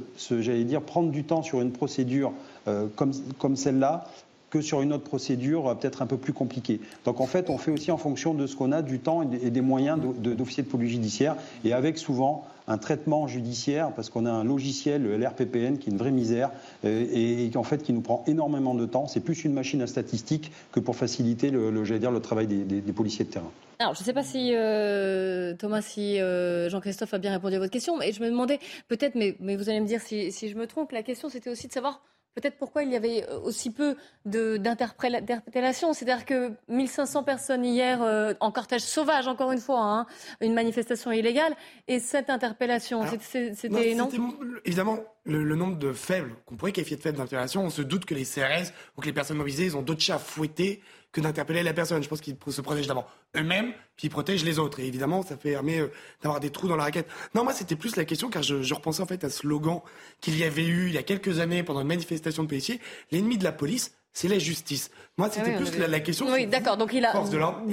[0.86, 2.34] prendre du temps sur une procédure
[2.68, 4.06] euh, comme, comme celle-là
[4.52, 6.80] que sur une autre procédure euh, peut-être un peu plus compliquée.
[7.06, 9.50] Donc en fait, on fait aussi en fonction de ce qu'on a, du temps et
[9.50, 14.32] des moyens d'officiers de, police judiciaire, et avec souvent un traitement judiciaire, parce qu'on a
[14.32, 16.52] un logiciel, le LRPPN, qui est une vraie misère,
[16.86, 19.08] euh, et, en fait qui nous prend énormément de temps.
[19.08, 23.52] C'est plus une machine à statistiques que pour faciliter le, travail des, policiers de terrain.
[23.80, 27.72] Alors, je ne sais pas si, euh, Thomas, si Jean-Christophe a bien répondu à votre
[27.72, 30.92] question, mais je me demandais, peut-être, mais, vous allez me dire si je me trompe,
[30.92, 32.02] la question c'était aussi de savoir
[32.36, 35.94] peut-être pourquoi il y avait euh, aussi peu d'interpellations.
[35.94, 40.06] C'est-à-dire que 1500 personnes hier euh, en cortège sauvage, encore une fois, hein,
[40.40, 41.56] une manifestation illégale,
[41.88, 44.10] et cette interpellation, c'était non,
[44.66, 48.16] Évidemment, le, nombre de faibles, qu'on pourrait qualifier de faibles d'interpellation, on se doute que
[48.16, 50.82] les CRS ou que les personnes mobilisées, ils ont d'autres chats à fouetter
[51.12, 52.02] que d'interpeller la personne.
[52.02, 54.80] Je pense qu'ils se protègent d'abord eux-mêmes, puis ils protègent les autres.
[54.80, 55.92] Et évidemment, ça permet euh,
[56.22, 57.08] d'avoir des trous dans la raquette.
[57.36, 59.82] Non, moi, c'était plus la question, car je, je, repensais en fait à ce slogan
[60.22, 62.80] qu'il y avait eu il y a quelques années pendant une manifestation de policiers.
[63.12, 64.92] L'ennemi de la police, c'est la justice.
[65.22, 66.26] Moi, ah c'était plus la, question.
[66.32, 66.78] Oui, d'accord.
[66.78, 67.14] Donc il a,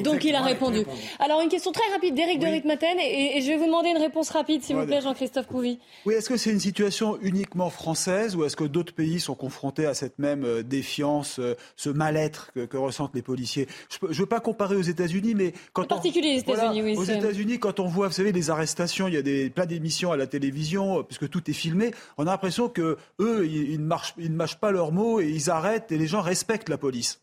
[0.03, 0.85] donc il a répondu.
[1.19, 4.29] Alors une question très rapide d'Éric de Ritmaten, et, je vais vous demander une réponse
[4.29, 5.79] rapide, s'il vous plaît, Jean-Christophe Couvi.
[6.05, 9.87] Oui, est-ce que c'est une situation uniquement française, ou est-ce que d'autres pays sont confrontés
[9.87, 13.67] à cette même euh, défiance, euh, ce mal-être que, ressentent les policiers?
[13.91, 16.97] Je ne veux pas comparer aux États-Unis, mais quand en particulier les États-Unis, oui.
[16.97, 20.13] Aux États-Unis, quand on voit, vous savez, des arrestations, il y a des plein d'émissions
[20.13, 23.87] à la télévision, puisque tout est filmé, on a l'impression que eux, ils, ils ne
[23.87, 26.79] marchent, ils ne mâchent pas leurs mots et ils arrêtent et les gens respectent la
[26.79, 27.21] police.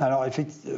[0.00, 0.24] Alors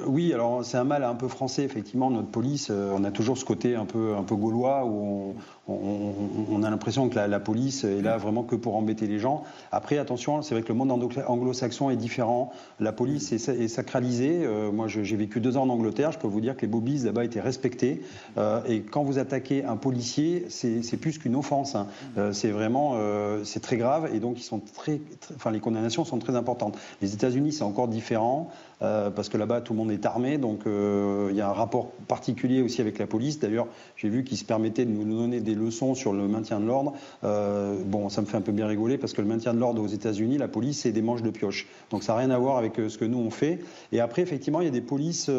[0.09, 2.11] oui, alors c'est un mal un peu français effectivement.
[2.11, 5.37] Notre police, euh, on a toujours ce côté un peu un peu gaulois où
[5.69, 9.45] on, a l'impression que la, police est là vraiment que pour embêter les gens.
[9.71, 12.53] Après, attention, c'est vrai que le monde anglo-saxon est différent.
[12.81, 14.41] La police est, sacralisée.
[14.43, 16.11] Euh, moi, j'ai vécu deux ans en Angleterre.
[16.11, 18.03] Je peux vous dire que les bobbies là-bas étaient respectés.
[18.39, 21.77] Euh, et quand vous attaquez un policier, c'est plus qu'une offense.
[21.77, 21.87] Hein.
[22.33, 22.97] c'est vraiment,
[23.45, 24.11] c'est très grave.
[24.13, 25.01] Et donc, ils sont très,
[25.37, 26.77] enfin, les condamnations sont très importantes.
[27.01, 28.51] Les États-Unis, c'est encore différent.
[28.83, 31.53] Euh, parce que là-bas tout le monde est armé, donc euh, il y a un
[31.53, 33.39] rapport particulier aussi avec la police.
[33.39, 36.67] D'ailleurs, j'ai vu qu'ils se permettaient de nous donner des leçons sur le maintien de
[36.67, 36.95] l'ordre.
[37.25, 39.83] Euh, bon, ça me fait un peu bien rigoler parce que le maintien de l'ordre
[39.83, 41.67] aux États-Unis, la police, c'est des manches de pioche.
[41.91, 43.61] Donc ça n'a rien à voir avec ce que nous on fait.
[43.93, 45.31] Et après, effectivement, il y a des polices,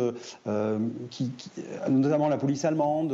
[1.10, 1.32] qui,
[1.90, 3.14] notamment la police allemande,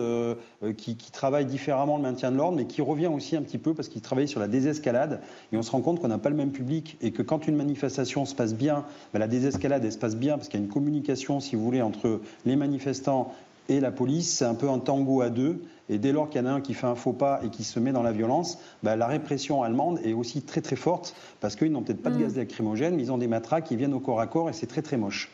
[0.77, 3.73] qui, qui travaillent différemment le maintien de l'ordre, mais qui revient aussi un petit peu
[3.73, 5.21] parce qu'ils travaillent sur la désescalade.
[5.51, 7.55] Et on se rend compte qu'on n'a pas le même public et que quand une
[7.55, 10.65] manifestation se passe bien, ben, la désescalade, elle se passe bien parce qu'il y a
[10.65, 13.33] une communication, si vous voulez, entre les manifestants
[13.69, 14.37] et la police.
[14.37, 15.61] C'est un peu un tango à deux.
[15.87, 17.63] Et dès lors qu'il y en a un qui fait un faux pas et qui
[17.63, 21.55] se met dans la violence, bah, la répression allemande est aussi très très forte parce
[21.55, 22.21] qu'ils n'ont peut-être pas de mm.
[22.21, 24.67] gaz lacrymogène, mais ils ont des matraques qui viennent au corps à corps et c'est
[24.67, 25.31] très très moche.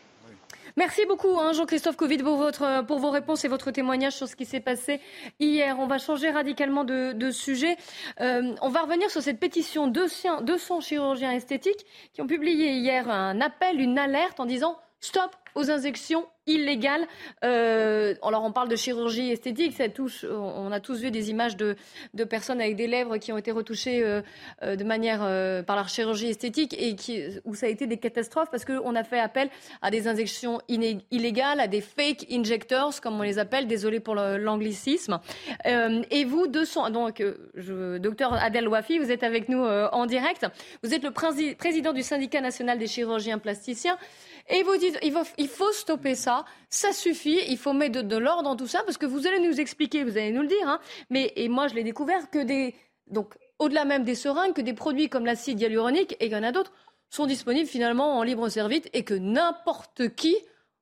[0.78, 4.36] Merci beaucoup, hein, Jean-Christophe Covid, pour, votre, pour vos réponses et votre témoignage sur ce
[4.36, 5.00] qui s'est passé
[5.40, 5.78] hier.
[5.78, 7.78] On va changer radicalement de, sujet.
[8.20, 13.08] Euh, on va revenir sur cette pétition de 200 chirurgiens esthétiques qui ont publié hier
[13.08, 14.76] un appel, une alerte en disant
[15.06, 17.06] stop aux injections illégales.
[17.44, 21.56] Euh, alors on parle de chirurgie esthétique, ça touche, on a tous vu des images
[21.56, 21.76] de,
[22.14, 24.22] de personnes avec des lèvres qui ont été retouchées euh,
[24.62, 25.20] euh, de manière
[25.64, 26.94] par la chirurgie esthétique et
[27.44, 29.48] où ça a été des catastrophes parce qu'on a fait appel
[29.82, 35.18] à des injections illégales, à des fake injectors comme on les appelle, désolé pour l'anglicisme.
[35.64, 37.24] et vous, 200, donc
[37.98, 40.46] docteur Adèle Wafi, vous êtes avec nous en direct.
[40.82, 43.96] Vous êtes le président du syndicat national des chirurgiens plasticiens.
[44.48, 48.56] Et vous dites, il, faut stopper ça, ça suffit, il faut mettre de, l'ordre dans
[48.56, 50.80] tout ça, parce que vous allez nous expliquer, vous allez nous le dire, hein,
[51.10, 52.74] mais et moi je l'ai découvert que des,
[53.08, 56.44] donc au-delà même des seringues, que des produits comme l'acide hyaluronique, et il y en
[56.44, 56.72] a d'autres,
[57.10, 60.36] sont disponibles finalement en libre service et que n'importe qui,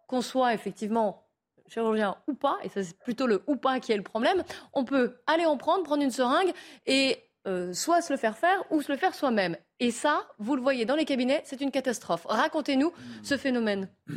[0.08, 1.24] qu'on soit effectivement
[1.68, 4.44] chirurgien ou pas, et c'est plutôt le ou pas qui est le problème,
[4.74, 6.52] on peut aller en prendre, prendre une seringue
[6.86, 9.56] et euh, soit se le faire faire ou se le faire soi-même.
[9.80, 12.26] Et ça, vous le voyez dans les cabinets, c'est une catastrophe.
[12.28, 12.92] Racontez-nous
[13.22, 13.88] ce phénomène.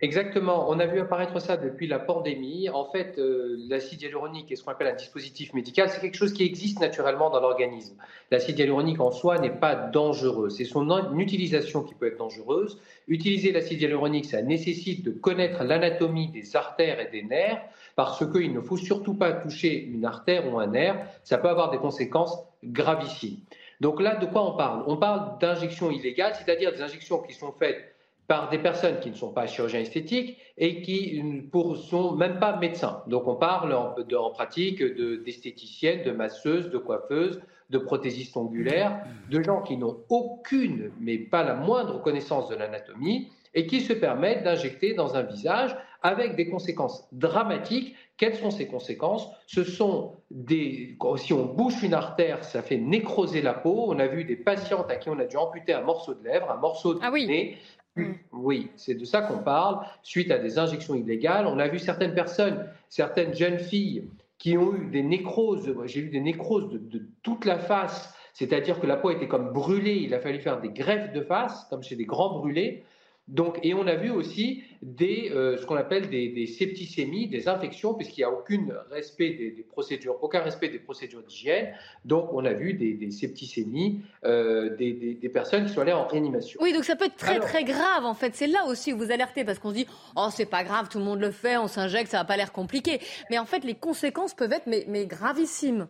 [0.00, 0.70] Exactement.
[0.70, 2.68] On a vu apparaître ça depuis la pandémie.
[2.68, 5.90] En fait, euh, l'acide hyaluronique est ce qu'on appelle un dispositif médical.
[5.90, 7.96] C'est quelque chose qui existe naturellement dans l'organisme.
[8.30, 10.50] L'acide hyaluronique en soi n'est pas dangereux.
[10.50, 12.80] C'est son utilisation qui peut être dangereuse.
[13.08, 17.60] Utiliser l'acide hyaluronique, ça nécessite de connaître l'anatomie des artères et des nerfs
[17.98, 21.04] parce qu'il ne faut surtout pas toucher une artère ou un nerf.
[21.24, 23.38] Ça peut avoir des conséquences gravissimes.
[23.80, 24.84] Donc là, de quoi on parle?
[24.86, 27.96] On parle d'injections illégales, c'est-à-dire des injections qui sont faites
[28.28, 32.56] par des personnes qui ne sont pas chirurgiens esthétiques et qui ne sont même pas
[32.56, 33.02] médecins.
[33.08, 34.80] Donc on parle en, pratique
[35.24, 37.40] d'esthéticiennes, de, masseuses, de coiffeuses,
[37.70, 43.32] de prothésistes ongulaires, de gens qui n'ont aucune, mais pas la moindre connaissance de l'anatomie
[43.54, 47.94] et qui se permettent d'injecter dans un visage avec des conséquences dramatiques.
[48.16, 49.28] Quelles sont ces conséquences?
[49.46, 50.96] Ce sont des.
[51.16, 53.86] Si on bouche une artère, ça fait nécroser la peau.
[53.88, 56.50] On a vu des patientes à qui on a dû amputer un morceau de lèvre,
[56.50, 57.56] un morceau de ah nez.
[57.96, 58.12] Mm.
[58.32, 61.46] Oui, c'est de ça qu'on parle, suite à des injections illégales.
[61.46, 66.10] On a vu certaines personnes, certaines jeunes filles qui ont eu des nécroses, j'ai vu
[66.10, 70.20] des nécroses de, toute la face, c'est-à-dire que la peau était comme brûlée, il a
[70.20, 72.84] fallu faire des greffes de face, comme chez des grands brûlés.
[73.28, 77.46] Donc, et on a vu aussi des, euh, ce qu'on appelle des, des, septicémies, des
[77.46, 81.74] infections, puisqu'il n'y a aucun respect des, procédures, aucun respect des procédures d'hygiène.
[82.06, 86.58] Donc, on a vu des, septicémies, euh, des, personnes qui sont allées en réanimation.
[86.62, 88.34] Oui, donc ça peut être très très grave en fait.
[88.34, 90.98] C'est là aussi où vous alertez parce qu'on se dit oh c'est pas grave, tout
[90.98, 92.98] le monde le fait, on s'injecte, ça va pas l'air compliqué.
[93.30, 95.88] Mais en fait, les conséquences peuvent être mais, mais gravissimes.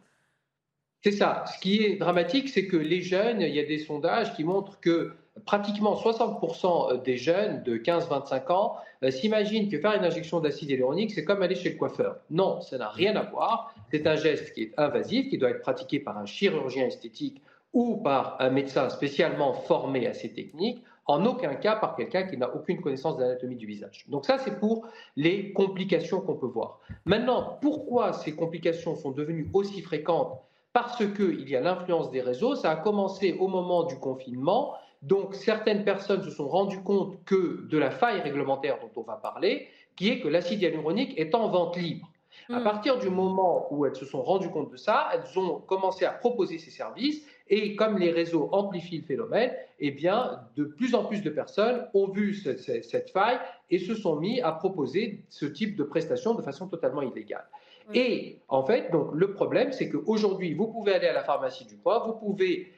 [1.05, 1.45] C'est ça.
[1.55, 4.81] Ce qui est dramatique, c'est que les jeunes, il y a des sondages qui montrent
[4.81, 5.15] que
[5.45, 10.71] pratiquement 60% euh, des jeunes de 15-25 ans euh, s'imaginent que faire une injection d'acide
[10.71, 12.17] hyaluronique, c'est comme aller chez le coiffeur.
[12.31, 13.75] Non, ça n'a rien à voir.
[13.91, 17.97] C'est un geste qui est invasif, qui doit être pratiqué par un chirurgien esthétique ou
[17.97, 22.55] par un médecin spécialement formé à ces techniques, en aucun cas par quelqu'un qui n'a
[22.55, 24.05] aucune connaissance de l'anatomie du visage.
[24.09, 24.87] Donc ça, c'est pour
[25.17, 26.81] les complications qu'on peut voir.
[27.07, 30.39] Maintenant, pourquoi ces complications sont devenues aussi fréquentes?
[30.75, 32.55] Parce qu'il y a l'influence des réseaux.
[32.55, 37.67] Ça a commencé au moment du confinement donc certaines personnes se sont rendues compte que
[37.69, 41.49] de la faille réglementaire dont on va parler, qui est que l'acide hyaluronique est en
[41.49, 42.11] vente libre.
[42.51, 42.65] À hmm.
[42.65, 46.13] partir du moment où elles se sont rendues compte de ça, elles ont commencé à
[46.13, 51.05] proposer ces services et comme les réseaux amplifient le phénomène, eh bien, de plus en
[51.05, 53.39] plus de personnes ont vu cette, faille
[53.71, 57.47] et se sont mis à proposer ce type de prestations de façon totalement illégale.
[57.95, 61.79] Et en fait, donc, le problème, c'est qu'aujourd'hui, vous pouvez aller à la pharmacie du
[61.79, 62.71] coin, vous pouvez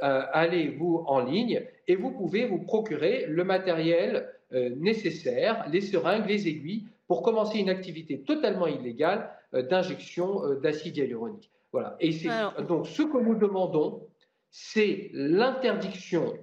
[0.00, 6.48] allez-vous en ligne et vous pouvez vous procurer le matériel euh, nécessaire, les seringues, les
[6.48, 11.50] aiguilles, pour commencer une activité totalement illégale d'injection d'acide hyaluronique.
[11.72, 11.96] Voilà.
[11.98, 12.28] Et c'est
[12.68, 14.06] donc ce que nous demandons,
[14.50, 16.34] c'est l'interdiction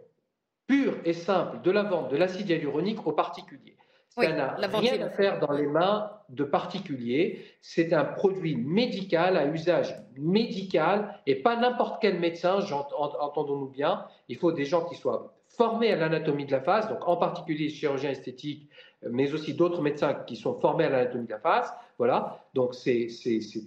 [0.68, 3.77] pure et simple de la vente de l'acide hyaluronique aux particuliers.
[4.20, 7.46] Ça n'a rien à faire dans les mains de particuliers.
[7.62, 12.60] C'est un produit médical à usage médical et pas n'importe quel médecin,
[12.98, 14.06] entendons-nous bien.
[14.28, 17.66] Il faut des gens qui soient formés à l'anatomie de la face, donc en particulier
[17.66, 18.70] les chirurgiens esthétiques,
[19.10, 21.72] mais aussi d'autres médecins qui sont formés à l'anatomie de la face.
[21.98, 23.08] Voilà, donc c'est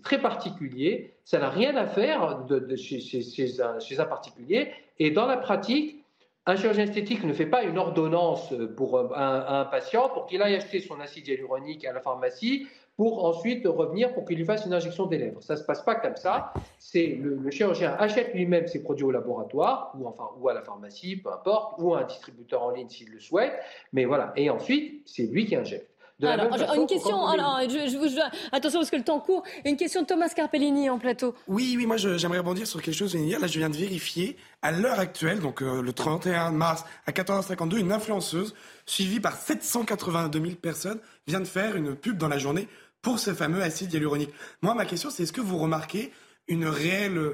[0.03, 1.15] très particulier.
[1.25, 4.73] Ça n'a rien à faire de, chez, chez, un, chez un particulier.
[4.99, 6.00] Et dans la pratique,
[6.47, 10.81] un chirurgien esthétique ne fait pas une ordonnance pour un, patient pour qu'il aille acheter
[10.81, 12.67] son acide hyaluronique à la pharmacie
[12.97, 15.43] pour ensuite revenir pour qu'il lui fasse une injection des lèvres.
[15.43, 16.53] Ça ne se passe pas comme ça.
[16.79, 21.75] C'est le, chirurgien achète lui-même ses produits au laboratoire ou, à la pharmacie, peu importe,
[21.79, 23.53] ou à un distributeur en ligne s'il le souhaite.
[23.93, 24.33] Mais voilà.
[24.37, 25.90] Et ensuite, c'est lui qui injecte
[26.23, 28.21] alors, une question, alors, je,
[28.53, 31.35] attention parce que le temps court, une question de Thomas Carpellini en plateau.
[31.49, 33.15] Oui, oui, moi j'aimerais rebondir sur quelque chose.
[33.15, 37.79] Là, je viens de vérifier, à l'heure actuelle, donc euh, le 31 mars à 14h52,
[37.79, 38.55] une influenceuse
[38.87, 42.69] suivie par 782 000 personnes vient de faire une pub dans la journée
[43.03, 44.31] pour ce fameux acide hyaluronique.
[44.63, 46.13] Moi, ma question, c'est est-ce que vous remarquez
[46.49, 47.33] une réelle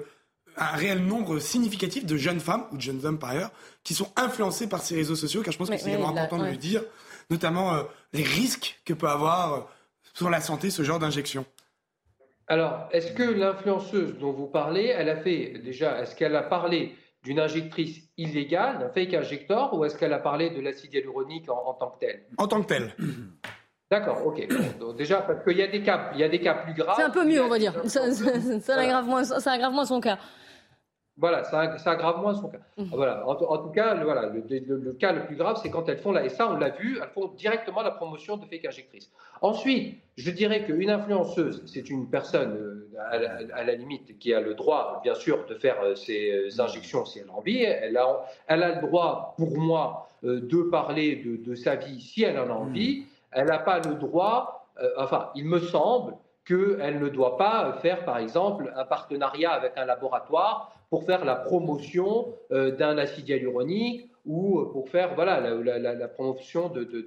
[0.57, 3.51] un réel nombre significatif de jeunes femmes, ou de jeunes hommes par ailleurs,
[3.85, 6.47] qui sont influencés par ces réseaux sociaux, car je pense que c'est vraiment important de
[6.47, 6.83] le dire,
[7.31, 9.61] notamment euh, les risques que peut avoir euh,
[10.15, 11.45] sur la santé ce genre d'injection
[12.47, 16.97] Alors, est-ce que l'influenceuse dont vous parlez, elle a fait déjà, est-ce qu'elle a parlé
[17.23, 21.75] d'une injectrice illégale, d'un fake injector, ou est-ce qu'elle a parlé de l'acide hyaluronique en,
[21.75, 22.23] tant que tel?
[22.39, 22.95] En tant que tel.
[23.91, 24.49] D'accord, ok.
[24.81, 26.97] donc déjà, parce qu'il y a des cas, il y a des cas plus graves.
[26.97, 27.73] C'est un peu mieux, on va dire.
[27.87, 30.19] Ça, ça, aggrave moins, ça aggrave moins son cas.
[31.19, 32.59] Voilà, ça, ça, aggrave moins son cas.
[32.77, 32.85] Mmh.
[32.93, 33.27] Voilà.
[33.27, 36.25] En, tout cas, le, voilà, le, cas le plus grave, c'est quand elles font là,
[36.25, 39.11] et ça, on l'a vu, elles font directement la promotion de fake injectrices.
[39.41, 42.89] Ensuite, je dirais qu'une influenceuse, c'est une personne, euh,
[43.55, 47.05] à, la, limite, qui a le droit, bien sûr, de faire euh, ses euh, injections
[47.07, 47.63] si elle a envie.
[47.63, 52.39] Elle a, elle a le droit, pour moi, de parler de, sa vie si elle
[52.39, 53.01] en a envie.
[53.01, 53.05] Mmh.
[53.33, 56.15] elle n'a pas le droit, euh, enfin, il me semble
[56.45, 61.37] qu'elle ne doit pas faire, par exemple, un partenariat avec un laboratoire pour faire la
[61.37, 67.03] promotion euh, d'un acide hyaluronique ou pour faire voilà, la, promotion de, de,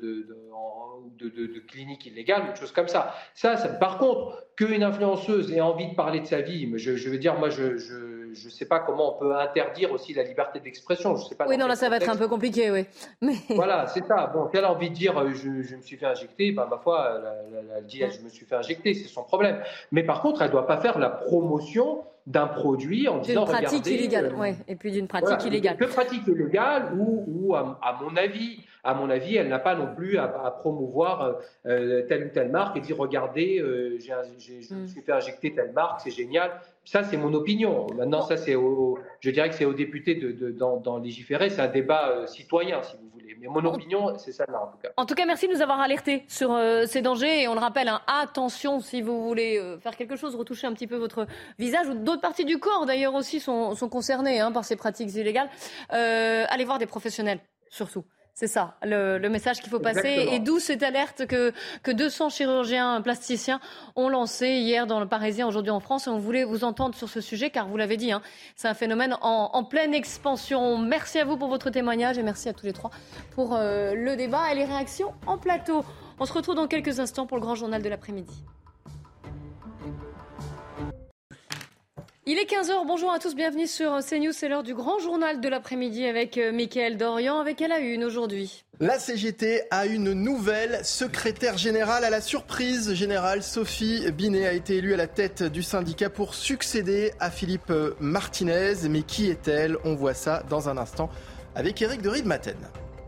[1.19, 3.13] de, cliniques illégales ou de choses comme ça.
[3.35, 7.09] Ça, ça par contre, qu'une influenceuse ait envie de parler de sa vie, je, je
[7.09, 7.77] veux dire, moi, je
[8.33, 11.15] je ne sais pas comment on peut interdire aussi la liberté d'expression.
[11.15, 12.85] Je sais pas oui, non, là, ça va être un peu compliqué, oui.
[13.21, 13.33] Mais...
[13.55, 14.27] Voilà, c'est ça.
[14.27, 16.77] Bon, si elle a envie de dire euh, je, me suis fait injecter, bah, ma
[16.77, 17.21] foi,
[17.77, 19.61] elle, dit je me suis fait injecter, c'est son problème.
[19.91, 23.53] Mais par contre, elle ne doit pas faire la promotion d'un produit en disant D'une
[23.53, 25.77] pratique illégale, euh, oui, et puis d'une pratique illégale.
[25.77, 29.93] De pratique illégale ou, ou à, mon avis, à mon avis, elle n'a pas non
[29.93, 30.27] plus à,
[30.59, 34.87] promouvoir euh, telle ou telle marque et dire regardez, je me mm.
[34.87, 36.51] suis fait injecter telle marque, c'est génial.
[36.89, 37.85] Ça, c'est mon opinion.
[37.95, 38.55] Maintenant, ça, c'est
[39.19, 41.51] je dirais que c'est aux députés d'en de, légiférer.
[41.51, 43.37] C'est un débat euh, citoyen, si vous voulez.
[43.39, 44.89] Mais mon opinion, c'est celle-là, en tout cas.
[44.97, 47.43] En tout cas, merci de nous avoir alertés sur euh, ces dangers.
[47.43, 50.73] Et on le rappelle, hein, attention si vous voulez euh, faire quelque chose, retoucher un
[50.73, 51.27] petit peu votre
[51.59, 55.13] visage ou d'autres parties du corps, d'ailleurs, aussi sont, sont concernées hein, par ces pratiques
[55.13, 55.49] illégales.
[55.89, 58.03] allez voir des professionnels, surtout.
[58.33, 60.29] C'est ça, le, message qu'il faut passer.
[60.31, 61.51] Et d'où cette alerte que,
[61.83, 63.59] que 200 chirurgiens plasticiens
[63.97, 66.07] ont lancé hier dans le Parisien, aujourd'hui en France.
[66.07, 68.21] Et on voulait vous entendre sur ce sujet, car vous l'avez dit, hein,
[68.55, 70.77] c'est un phénomène en, pleine expansion.
[70.77, 72.91] Merci à vous pour votre témoignage et merci à tous les trois
[73.31, 75.83] pour euh, le débat et les réactions en plateau.
[76.19, 78.43] On se retrouve dans quelques instants pour le grand journal de l'après-midi.
[82.31, 85.49] Il est 15h, bonjour à tous, bienvenue sur CNews, c'est l'heure du grand journal de
[85.49, 88.65] l'après-midi avec euh, Mickaël Dorian, avec elle à une aujourd'hui.
[88.79, 93.41] La CGT a une nouvelle secrétaire générale à la surprise générale.
[93.41, 98.75] Sophie Binet a été élue à la tête du syndicat pour succéder à Philippe Martinez.
[98.87, 99.77] Mais qui est-elle?
[99.83, 101.09] On voit ça dans un instant
[101.55, 102.57] avec Eric de Riedmaten.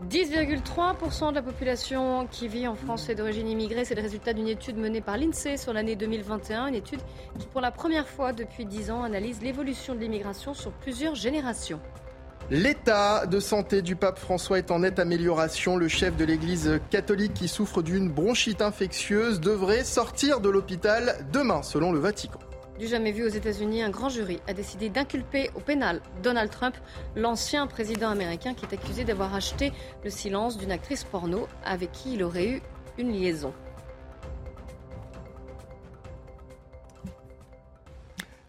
[0.08, 3.84] 10,3% de la population qui vit en France est d'origine immigrée.
[3.84, 6.66] C'est le résultat d'une étude menée par l'INSEE sur l'année 2021.
[6.68, 7.00] Une étude
[7.38, 11.80] qui, pour la première fois depuis 10 ans, analyse l'évolution de l'immigration sur plusieurs générations.
[12.50, 15.76] L'état de santé du pape François est en nette amélioration.
[15.76, 21.62] Le chef de l'Église catholique qui souffre d'une bronchite infectieuse devrait sortir de l'hôpital demain,
[21.62, 22.40] selon le Vatican.
[22.82, 26.74] Du jamais vu aux États-Unis, un grand jury a décidé d'inculper au pénal Donald Trump,
[27.14, 29.72] l'ancien président américain qui est accusé d'avoir acheté
[30.02, 32.62] le silence d'une actrice porno avec qui il aurait eu
[32.98, 33.54] une liaison.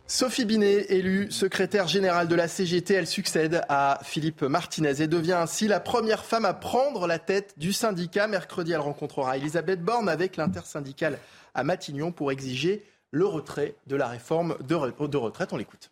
[0.07, 5.33] Sophie Binet, élue secrétaire générale de la CGT, elle succède à Philippe Martinez et devient
[5.33, 8.25] ainsi la première femme à prendre la tête du syndicat.
[8.25, 11.19] Mercredi, elle rencontrera Elisabeth Borne avec l'intersyndicale
[11.53, 14.75] à Matignon pour exiger le retrait de la réforme de,
[15.15, 15.53] retraite.
[15.53, 15.91] On l'écoute.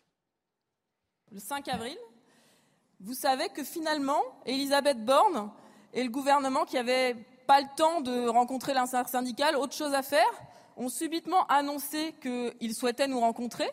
[1.30, 1.96] Le 5 avril,
[3.00, 5.50] vous savez que finalement, Elisabeth Borne
[5.94, 7.14] et le gouvernement qui n'avaient
[7.46, 10.30] pas le temps de rencontrer l'intersyndicale, autre chose à faire,
[10.76, 13.70] ont subitement annoncé qu'ils souhaitaient nous rencontrer.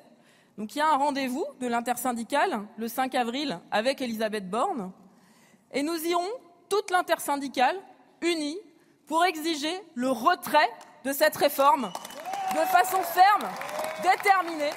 [0.60, 4.92] Donc il y a un rendez-vous de l'intersyndicale le 5 avril avec Elisabeth Borne.
[5.72, 6.30] Et nous irons,
[6.70, 7.78] toute l'intersyndicale,
[8.22, 8.60] unie,
[9.08, 10.70] pour exiger le retrait
[11.04, 11.92] de cette réforme
[12.54, 13.50] de façon ferme,
[14.02, 14.72] déterminée.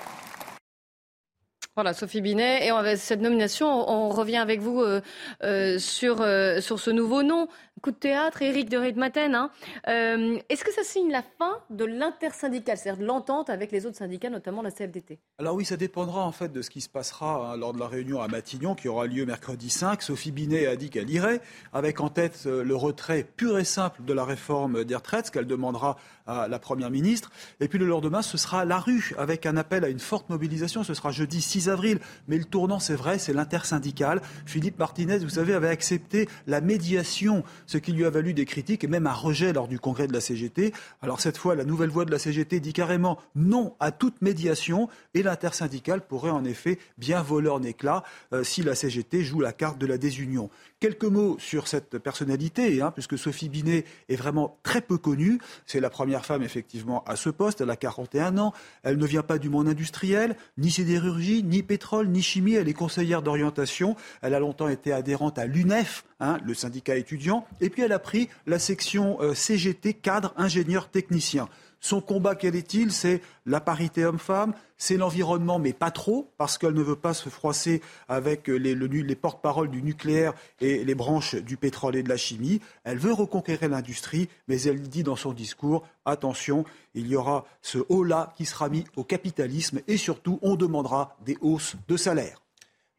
[1.74, 2.66] Voilà, Sophie Binet.
[2.66, 5.00] Et avec cette nomination, on revient avec vous euh,
[5.42, 7.48] euh, euh, sur ce nouveau nom
[7.80, 9.34] coup de théâtre, Éric de Riedmaten.
[9.34, 9.50] Hein.
[9.88, 13.96] Euh, est-ce que ça signe la fin de l'intersyndicale, c'est-à-dire de l'entente avec les autres
[13.96, 17.52] syndicats, notamment la CFDT Alors oui, ça dépendra en fait de ce qui se passera
[17.52, 20.02] hein, lors de la réunion à Matignon qui aura lieu mercredi 5.
[20.02, 21.40] Sophie Binet a dit qu'elle irait,
[21.72, 25.30] avec en tête euh, le retrait pur et simple de la réforme des retraites, ce
[25.32, 25.96] qu'elle demandera
[26.26, 27.30] à la Première ministre.
[27.60, 30.84] Et puis le lendemain, ce sera la rue, avec un appel à une forte mobilisation.
[30.84, 31.98] Ce sera jeudi 6 avril.
[32.28, 34.20] Mais le tournant, c'est vrai, c'est l'intersyndicale.
[34.46, 37.42] Philippe Martinez, vous savez, avait accepté la médiation
[37.72, 40.12] ce qui lui a valu des critiques et même un rejet lors du congrès de
[40.12, 40.74] la CGT.
[41.00, 44.90] Alors cette fois, la nouvelle voix de la CGT dit carrément non à toute médiation
[45.14, 48.02] et l'intersyndicale pourrait en effet bien voler en éclats
[48.34, 50.50] euh, si la CGT joue la carte de la désunion.
[50.82, 55.38] Quelques mots sur cette personnalité, hein, puisque Sophie Binet est vraiment très peu connue.
[55.64, 57.60] C'est la première femme effectivement à ce poste.
[57.60, 58.52] Elle a 41 ans.
[58.82, 62.54] Elle ne vient pas du monde industriel, ni sidérurgie, ni pétrole, ni chimie.
[62.54, 63.94] Elle est conseillère d'orientation.
[64.22, 67.46] Elle a longtemps été adhérente à l'UNEF, hein, le syndicat étudiant.
[67.60, 71.48] Et puis elle a pris la section euh, CGT, cadre ingénieur technicien.
[71.84, 72.92] Son combat, quel est-il?
[72.92, 77.28] C'est la parité homme-femme, c'est l'environnement, mais pas trop, parce qu'elle ne veut pas se
[77.28, 82.16] froisser avec les, les porte-paroles du nucléaire et les branches du pétrole et de la
[82.16, 82.60] chimie.
[82.84, 86.64] Elle veut reconquérir l'industrie, mais elle dit dans son discours, attention,
[86.94, 91.36] il y aura ce haut-là qui sera mis au capitalisme et surtout, on demandera des
[91.40, 92.41] hausses de salaire.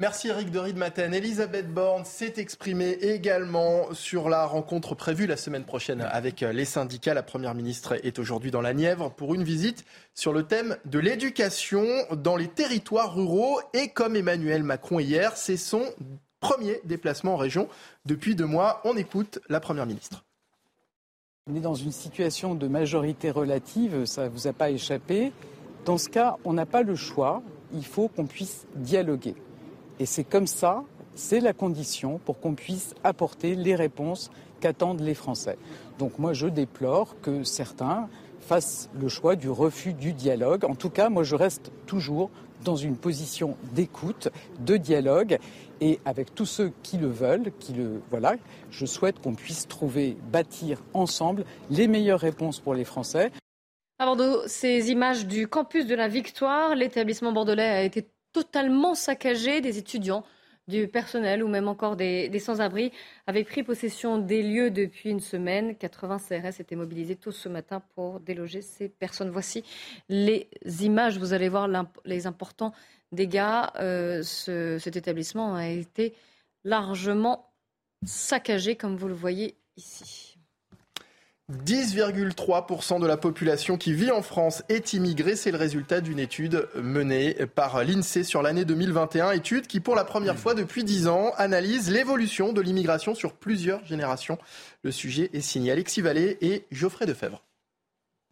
[0.03, 1.13] Merci Eric de Riedmaten.
[1.13, 7.13] Elisabeth Borne s'est exprimée également sur la rencontre prévue la semaine prochaine avec les syndicats.
[7.13, 10.99] La Première ministre est aujourd'hui dans la Nièvre pour une visite sur le thème de
[10.99, 11.85] l'éducation
[12.17, 13.61] dans les territoires ruraux.
[13.71, 15.83] Et comme Emmanuel Macron hier, c'est son
[16.41, 17.69] premier déplacement en région
[18.05, 18.81] depuis deux mois.
[18.83, 20.25] On écoute la Première ministre.
[21.49, 25.31] On est dans une situation de majorité relative, ça ne vous a pas échappé.
[25.85, 27.41] Dans ce cas, on n'a pas le choix,
[27.73, 29.35] il faut qu'on puisse dialoguer.
[29.99, 30.83] Et c'est comme ça,
[31.15, 35.57] c'est la condition pour qu'on puisse apporter les réponses qu'attendent les Français.
[35.99, 40.65] Donc moi, je déplore que certains fassent le choix du refus du dialogue.
[40.65, 42.29] En tout cas, moi, je reste toujours
[42.63, 44.29] dans une position d'écoute,
[44.59, 45.37] de dialogue,
[45.81, 48.35] et avec tous ceux qui le veulent, qui le voilà,
[48.71, 53.31] je souhaite qu'on puisse trouver, bâtir ensemble les meilleures réponses pour les Français.
[53.99, 54.15] À
[54.47, 59.61] ces images du campus de la Victoire, l'établissement bordelais a été totalement saccagé.
[59.61, 60.25] Des étudiants,
[60.67, 62.91] du personnel ou même encore des, sans-abri
[63.27, 65.75] avaient pris possession des lieux depuis une semaine.
[65.75, 69.29] 80 CRS étaient mobilisés tôt ce matin pour déloger ces personnes.
[69.29, 69.63] Voici
[70.09, 70.49] les
[70.81, 71.17] images.
[71.17, 71.69] Vous allez voir
[72.05, 72.73] les importants
[73.11, 73.65] dégâts.
[73.79, 76.15] Euh, cet établissement a été
[76.63, 77.49] largement
[78.05, 80.32] saccagé, comme vous le voyez ici.
[81.65, 85.35] 10,3% de la population qui vit en France est immigrée.
[85.35, 89.31] C'est le résultat d'une étude menée par l'INSEE sur l'année 2021.
[89.31, 93.85] Étude qui, pour la première fois depuis 10 ans, analyse l'évolution de l'immigration sur plusieurs
[93.85, 94.37] générations.
[94.83, 97.43] Le sujet est signé Alexis Vallée et Geoffrey Defebvre.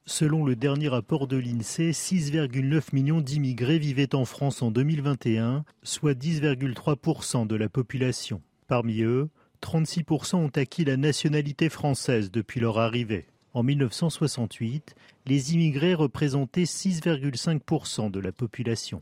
[0.06, 6.14] Selon le dernier rapport de l'INSEE, 6,9 millions d'immigrés vivaient en France en 2021, soit
[6.14, 8.42] 10,3% de la population.
[8.68, 9.30] Parmi eux,
[9.62, 13.28] 36% ont acquis la nationalité française depuis leur arrivée.
[13.54, 14.96] En 1968,
[15.26, 19.02] les immigrés représentaient 6,5% de la population.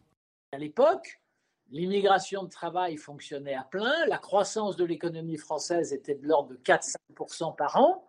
[0.51, 1.21] À l'époque,
[1.69, 6.57] l'immigration de travail fonctionnait à plein, la croissance de l'économie française était de l'ordre de
[6.57, 8.07] 4-5% par an,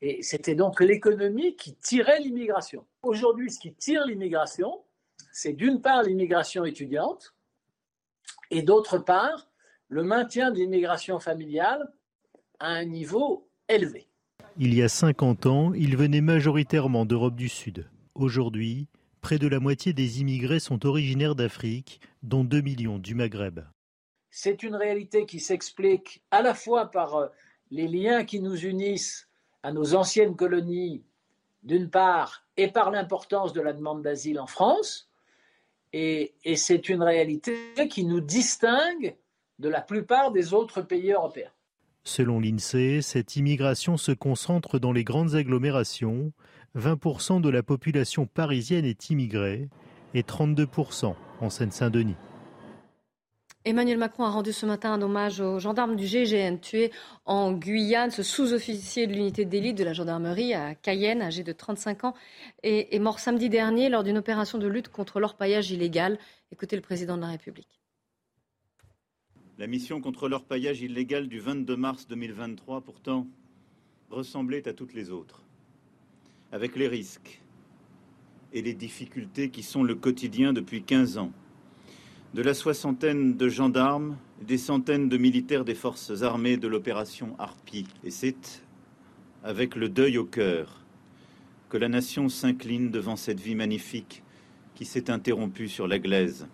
[0.00, 2.86] et c'était donc l'économie qui tirait l'immigration.
[3.02, 4.82] Aujourd'hui, ce qui tire l'immigration,
[5.30, 7.34] c'est d'une part l'immigration étudiante,
[8.50, 9.49] et d'autre part
[9.90, 11.92] le maintien de l'immigration familiale
[12.60, 14.06] à un niveau élevé.
[14.56, 17.88] Il y a 50 ans, ils venaient majoritairement d'Europe du Sud.
[18.14, 18.88] Aujourd'hui,
[19.20, 23.60] près de la moitié des immigrés sont originaires d'Afrique, dont 2 millions du Maghreb.
[24.30, 27.26] C'est une réalité qui s'explique à la fois par euh,
[27.72, 29.28] les liens qui nous unissent
[29.64, 31.02] à nos anciennes colonies,
[31.64, 35.10] d'une part, et par l'importance de la demande d'asile en France,
[35.92, 37.56] et, et c'est une réalité
[37.90, 39.16] qui nous distingue
[39.60, 41.50] de la plupart des autres pays européens.
[42.02, 46.32] Selon l'INSEE, cette immigration se concentre dans les grandes agglomérations.
[46.78, 49.68] 20% de la population parisienne est immigrée
[50.14, 52.16] et 32% en Seine-Saint-Denis.
[53.66, 56.90] Emmanuel Macron a rendu ce matin un hommage aux gendarmes du GGN tués
[57.26, 58.10] en Guyane.
[58.10, 62.14] Ce sous-officier de l'unité d'élite de la gendarmerie à Cayenne, âgé de 35 ans,
[62.62, 66.18] est, est mort samedi dernier lors d'une opération de lutte contre l'orpaillage illégal.
[66.50, 67.79] Écoutez le président de la République.
[69.60, 73.26] La mission contre l'orpaillage illégal du 22 mars 2023, pourtant,
[74.08, 75.42] ressemblait à toutes les autres,
[76.50, 77.42] avec les risques
[78.54, 81.30] et les difficultés qui sont le quotidien depuis 15 ans.
[82.32, 87.86] De la soixantaine de gendarmes, des centaines de militaires des forces armées de l'opération Harpie.
[88.02, 88.64] Et c'est
[89.44, 90.80] avec le deuil au cœur
[91.68, 94.22] que la nation s'incline devant cette vie magnifique
[94.74, 96.48] qui s'est interrompue sur la glaise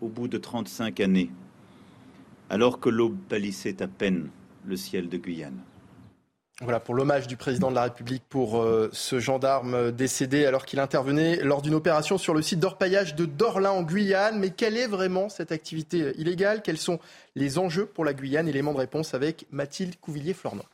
[0.00, 1.30] au bout de 35 années
[2.50, 4.28] alors que l'aube pâlissait à peine
[4.66, 5.60] le ciel de Guyane.
[6.60, 10.78] Voilà pour l'hommage du président de la République pour euh, ce gendarme décédé alors qu'il
[10.78, 14.38] intervenait lors d'une opération sur le site d'orpaillage de Dorlin en Guyane.
[14.38, 16.62] Mais quelle est vraiment cette activité illégale?
[16.62, 17.00] Quels sont
[17.34, 18.46] les enjeux pour la Guyane?
[18.46, 20.64] Élément de réponse avec Mathilde Couvillier-Flornoy.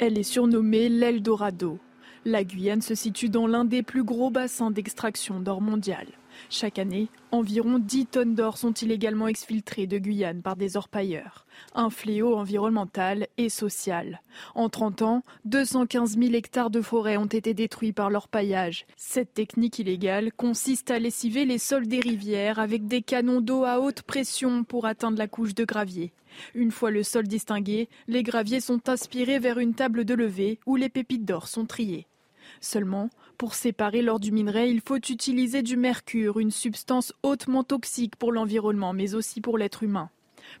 [0.00, 1.78] Elle est surnommée l'Eldorado.
[2.24, 6.08] La Guyane se situe dans l'un des plus gros bassins d'extraction d'or mondial.
[6.50, 11.46] Chaque année, environ 10 tonnes d'or sont illégalement exfiltrées de Guyane par des orpailleurs.
[11.74, 14.20] Un fléau environnemental et social.
[14.54, 18.86] En 30 ans, 215 000 hectares de forêt ont été détruits par l'orpaillage.
[18.96, 23.80] Cette technique illégale consiste à lessiver les sols des rivières avec des canons d'eau à
[23.80, 26.12] haute pression pour atteindre la couche de gravier.
[26.54, 30.76] Une fois le sol distingué, les graviers sont aspirés vers une table de levée où
[30.76, 32.06] les pépites d'or sont triées.
[32.60, 33.10] Seulement,
[33.42, 38.30] pour séparer l'or du minerai, il faut utiliser du mercure, une substance hautement toxique pour
[38.30, 40.10] l'environnement, mais aussi pour l'être humain.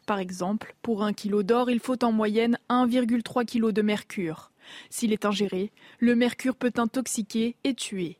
[0.04, 4.50] Par exemple, pour un kilo d'or, il faut en moyenne 1,3 kg de mercure.
[4.90, 5.70] S'il est ingéré,
[6.00, 8.18] le mercure peut intoxiquer et tuer.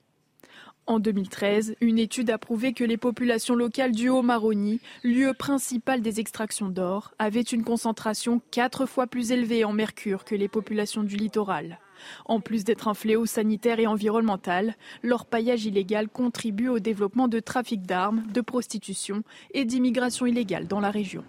[0.86, 6.20] En 2013, une étude a prouvé que les populations locales du Haut-Maroni, lieu principal des
[6.20, 11.16] extractions d'or, avaient une concentration quatre fois plus élevée en mercure que les populations du
[11.16, 11.80] littoral.
[12.24, 17.82] En plus d'être un fléau sanitaire et environnemental, l'orpaillage illégal contribue au développement de trafic
[17.82, 19.22] d'armes, de prostitution
[19.52, 21.24] et d'immigration illégale dans la région.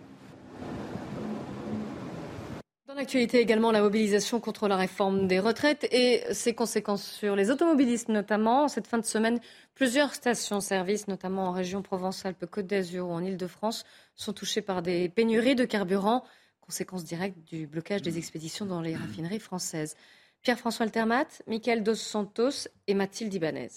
[2.93, 7.49] Dans l'actualité également, la mobilisation contre la réforme des retraites et ses conséquences sur les
[7.49, 8.67] automobilistes notamment.
[8.67, 9.39] Cette fin de semaine,
[9.74, 13.84] plusieurs stations-service, notamment en région Provence-Alpes-Côte d'Azur ou en Ile-de-France,
[14.15, 16.24] sont touchées par des pénuries de carburant,
[16.61, 19.95] conséquence directe du blocage des expéditions dans les raffineries françaises.
[20.44, 23.70] Pierre-François Altermat, Michael Dos Santos et Mathilde Ibanez.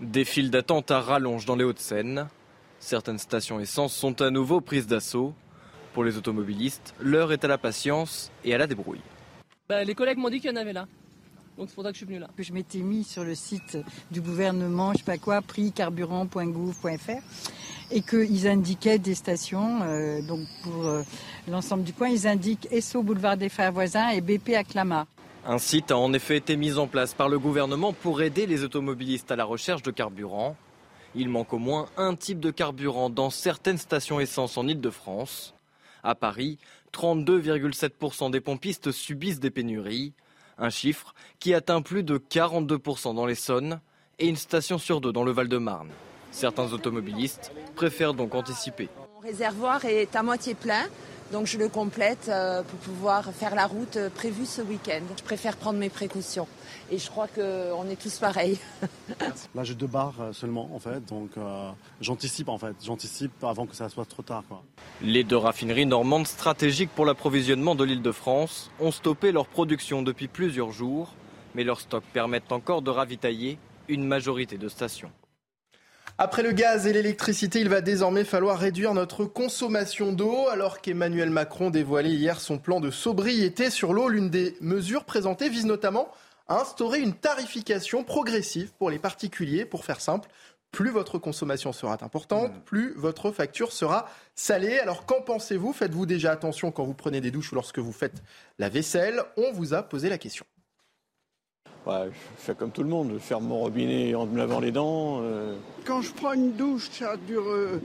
[0.00, 2.28] Des files d'attente à rallonge dans les Hauts-de-Seine.
[2.80, 5.34] Certaines stations essence sont à nouveau prises d'assaut.
[5.92, 9.02] Pour les automobilistes, l'heure est à la patience et à la débrouille.
[9.68, 10.86] Bah, les collègues m'ont dit qu'il y en avait là.
[11.58, 12.28] Donc c'est pour ça que je suis venu là.
[12.38, 13.78] Je m'étais mis sur le site
[14.10, 17.22] du gouvernement, je sais pas quoi, prixcarburant.gouv.fr
[17.90, 19.82] et qu'ils indiquaient des stations.
[19.82, 21.02] Euh, donc pour euh,
[21.48, 25.06] l'ensemble du coin, ils indiquent Esso boulevard des Frères Voisins et BP à Clamart.
[25.48, 28.64] Un site a en effet été mis en place par le gouvernement pour aider les
[28.64, 30.56] automobilistes à la recherche de carburant.
[31.14, 35.54] Il manque au moins un type de carburant dans certaines stations essence en Ile-de-France.
[36.02, 36.58] À Paris,
[36.92, 40.14] 32,7% des pompistes subissent des pénuries,
[40.58, 43.80] un chiffre qui atteint plus de 42% dans l'Essonne
[44.18, 45.90] et une station sur deux dans le Val-de-Marne.
[46.32, 48.88] Certains automobilistes préfèrent donc anticiper.
[49.14, 50.86] Mon réservoir est à moitié plein,
[51.32, 55.02] donc je le complète euh, pour pouvoir faire la route euh, prévue ce week-end.
[55.18, 56.46] Je préfère prendre mes précautions
[56.90, 58.58] et je crois qu'on est tous pareils.
[59.54, 61.30] Là j'ai deux barres euh, seulement en fait, donc
[62.00, 64.44] j'anticipe en fait, j'anticipe avant que ça soit trop tard.
[64.48, 64.62] Quoi.
[65.02, 70.02] Les deux raffineries normandes stratégiques pour l'approvisionnement de l'île de France ont stoppé leur production
[70.02, 71.12] depuis plusieurs jours,
[71.54, 73.58] mais leurs stocks permettent encore de ravitailler
[73.88, 75.10] une majorité de stations.
[76.18, 80.48] Après le gaz et l'électricité, il va désormais falloir réduire notre consommation d'eau.
[80.48, 85.50] Alors qu'Emmanuel Macron dévoilait hier son plan de sobriété sur l'eau, l'une des mesures présentées
[85.50, 86.08] vise notamment
[86.48, 89.66] à instaurer une tarification progressive pour les particuliers.
[89.66, 90.30] Pour faire simple,
[90.70, 92.60] plus votre consommation sera importante, mmh.
[92.64, 94.78] plus votre facture sera salée.
[94.78, 95.74] Alors qu'en pensez-vous?
[95.74, 98.22] Faites-vous déjà attention quand vous prenez des douches ou lorsque vous faites
[98.58, 99.22] la vaisselle?
[99.36, 100.46] On vous a posé la question.
[101.86, 105.20] Je fais comme tout le monde, je ferme mon robinet en me lavant les dents.
[105.22, 105.54] Euh,
[105.86, 107.80] quand je prends une douche, ça dure euh,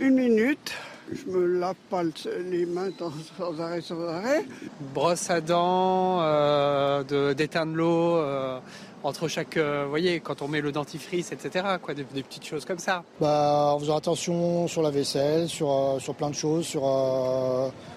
[0.00, 0.72] une minute.
[1.12, 2.02] Je me lave pas
[2.48, 2.88] les mains
[3.36, 4.46] sans arrêt, sans arrêt.
[4.94, 8.58] Brosse à dents, euh, d'éteindre l'eau euh,
[9.02, 11.66] entre chaque, vous voyez, quand on met le dentifrice, etc.
[11.82, 13.04] Quoi, des, petites choses comme ça.
[13.20, 16.84] Bah, en faisant attention sur la vaisselle, sur, sur plein de choses, sur,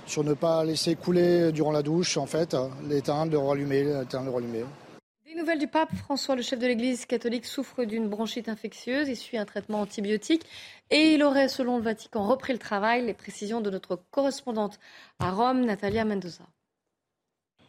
[0.06, 2.58] sur ne pas laisser couler durant la douche, en fait,
[2.90, 4.66] l'éteindre, le rallumer, l'éteindre, le rallumer.
[5.36, 9.16] Des nouvelles du pape, François, le chef de l'Église catholique, souffre d'une bronchite infectieuse et
[9.16, 10.44] suit un traitement antibiotique.
[10.92, 13.06] Et il aurait, selon le Vatican, repris le travail.
[13.06, 14.80] Les précisions de notre correspondante
[15.20, 16.46] à Rome, Natalia Mendoza.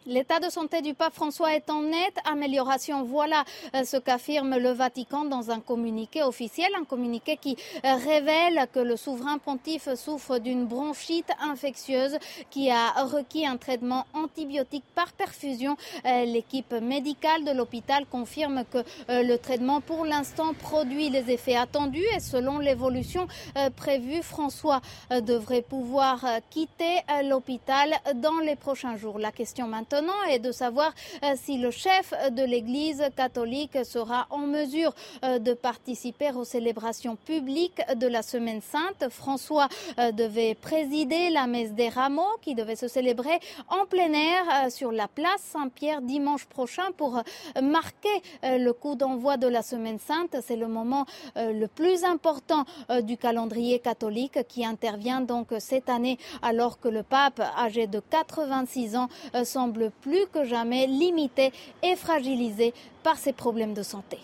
[0.09, 3.03] L'état de santé du pape François est en nette amélioration.
[3.03, 3.45] Voilà
[3.75, 8.79] euh, ce qu'affirme le Vatican dans un communiqué officiel, un communiqué qui euh, révèle que
[8.79, 12.19] le souverain pontife souffre d'une bronchite infectieuse
[12.51, 15.77] qui a requis un traitement antibiotique par perfusion.
[16.05, 22.07] Euh, l'équipe médicale de l'hôpital confirme que le traitement pour l'instant produit les effets attendus
[22.15, 23.27] et selon l'évolution
[23.75, 24.81] prévue, François
[25.11, 29.19] devrait pouvoir quitter l'hôpital dans les prochains jours.
[29.19, 29.96] La question maintenant
[30.29, 30.93] est de savoir
[31.23, 34.95] euh, si le chef de l'Église catholique sera en mesure
[35.25, 39.11] euh, de participer aux célébrations publiques de la Semaine Sainte.
[39.11, 39.69] François
[39.99, 43.39] euh, devait présider la messe des rameaux qui devait se célébrer
[43.69, 47.23] en plein air sur la place Saint-Pierre dimanche prochain pour
[47.63, 50.37] marquer le coup d'envoi de la Semaine Sainte.
[50.43, 52.65] C'est le moment le plus important
[53.03, 58.97] du calendrier catholique qui intervient donc cette année alors que le pape âgé de 86
[58.97, 59.09] ans
[59.45, 64.19] semble plus que jamais limité et fragilisé par ses problèmes de santé.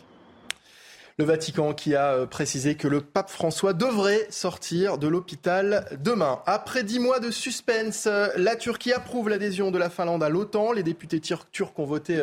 [1.18, 6.40] Le Vatican qui a euh, précisé que le pape François devrait sortir de l'hôpital demain.
[6.46, 10.72] Après dix mois de suspense, euh, la Turquie approuve l'adhésion de la Finlande à l'OTAN.
[10.72, 12.18] Les députés turcs ont voté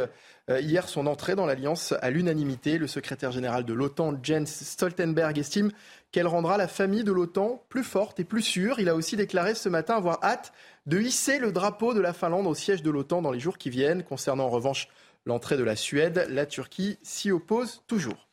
[0.49, 2.79] euh, hier son entrée dans l'alliance à l'unanimité.
[2.79, 5.71] Le secrétaire général de l'OTAN, Jens Stoltenberg, estime
[6.11, 8.79] qu'elle rendra la famille de l'OTAN plus forte et plus sûre.
[8.79, 10.51] Il a aussi déclaré ce matin avoir hâte
[10.89, 13.69] de hisser le drapeau de la Finlande au siège de l'OTAN dans les jours qui
[13.69, 14.03] viennent.
[14.03, 14.87] Concernant en revanche
[15.23, 18.27] l'entrée de la Suède, la Turquie s'y oppose toujours.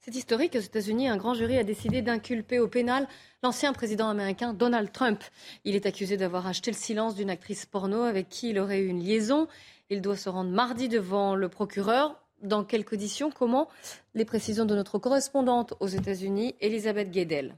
[0.00, 0.54] C'est historique.
[0.54, 3.08] Aux États-Unis, un grand jury a décidé d'inculper au pénal
[3.42, 5.24] l'ancien président américain Donald Trump.
[5.64, 8.88] Il est accusé d'avoir acheté le silence d'une actrice porno avec qui il aurait eu
[8.88, 9.48] une liaison.
[9.88, 12.22] Il doit se rendre mardi devant le procureur.
[12.42, 13.30] Dans quelles conditions?
[13.30, 13.68] Comment?
[14.12, 17.56] Les précisions de notre correspondante aux États-Unis, Elisabeth Guedel.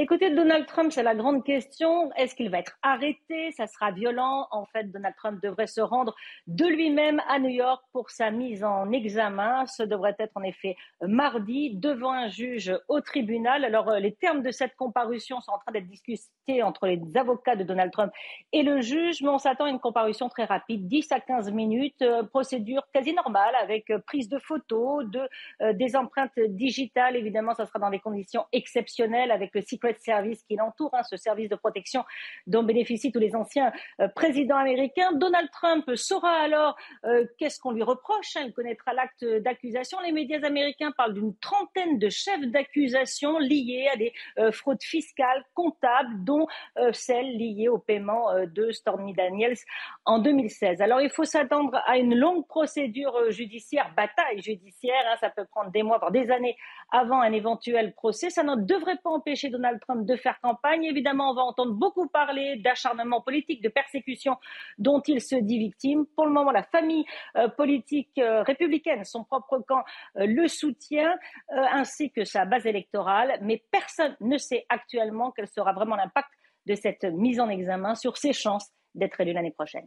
[0.00, 2.12] Écoutez, Donald Trump, c'est la grande question.
[2.12, 3.50] Est-ce qu'il va être arrêté?
[3.50, 4.46] Ça sera violent.
[4.52, 6.14] En fait, Donald Trump devrait se rendre
[6.46, 9.66] de lui-même à New York pour sa mise en examen.
[9.66, 13.64] Ce devrait être en effet mardi devant un juge au tribunal.
[13.64, 17.56] Alors, euh, les termes de cette comparution sont en train d'être discutés entre les avocats
[17.56, 18.12] de Donald Trump
[18.52, 22.02] et le juge, mais on s'attend à une comparution très rapide, 10 à 15 minutes,
[22.02, 25.28] euh, procédure quasi normale avec euh, prise de photos, de,
[25.72, 27.16] des empreintes digitales.
[27.16, 31.16] Évidemment, ça sera dans des conditions exceptionnelles avec le Secret Service qui l'entoure, hein, ce
[31.16, 32.04] service de protection
[32.46, 35.12] dont bénéficient tous les anciens euh, présidents américains.
[35.12, 38.36] Donald Trump saura alors euh, qu'est-ce qu'on lui reproche.
[38.36, 38.44] Hein.
[38.46, 39.98] il connaîtra l'acte d'accusation.
[40.00, 45.44] Les médias américains parlent d'une trentaine de chefs d'accusation liés à des euh, fraudes fiscales,
[45.54, 46.46] comptables, dont
[46.92, 49.56] celle liée au paiement de Stormy Daniels
[50.04, 50.80] en 2016.
[50.80, 55.02] Alors il faut s'attendre à une longue procédure judiciaire, bataille judiciaire.
[55.10, 55.16] Hein.
[55.20, 56.56] ça peut prendre des mois, voire des années
[56.90, 58.30] avant un éventuel procès.
[58.30, 60.84] Ça ne devrait pas empêcher Donald Trump de faire campagne.
[60.84, 64.36] Évidemment, on va entendre beaucoup parler d'acharnement politique, de persécution
[64.78, 66.06] dont il se dit victime.
[66.16, 67.04] Pour le moment, la famille
[67.36, 69.84] euh, politique euh, républicaine, son propre camp,
[70.16, 71.14] euh, le soutient,
[71.50, 73.38] ainsi que sa base électorale.
[73.42, 76.28] Mais personne ne sait actuellement quel sera vraiment l'impact
[76.66, 79.86] de cette mise en examen sur ses chances d'être élu l'année prochaine.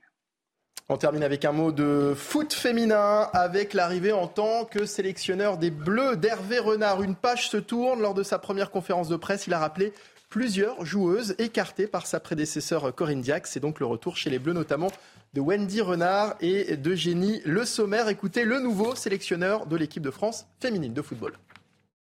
[0.90, 5.72] On termine avec un mot de foot féminin, avec l'arrivée en tant que sélectionneur des
[5.72, 7.02] Bleus d'Hervé Renard.
[7.02, 9.48] Une page se tourne lors de sa première conférence de presse.
[9.48, 9.94] Il a rappelé
[10.30, 13.48] plusieurs joueuses écartées par sa prédécesseur Corinne Diac.
[13.48, 14.92] C'est donc le retour chez les Bleus, notamment
[15.34, 18.04] de Wendy Renard et d'Eugénie Le Sommer.
[18.10, 21.34] Écoutez le nouveau sélectionneur de l'équipe de France féminine de football.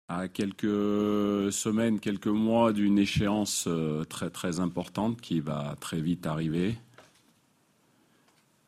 [0.07, 6.25] À quelques semaines, quelques mois d'une échéance euh, très très importante qui va très vite
[6.25, 6.75] arriver,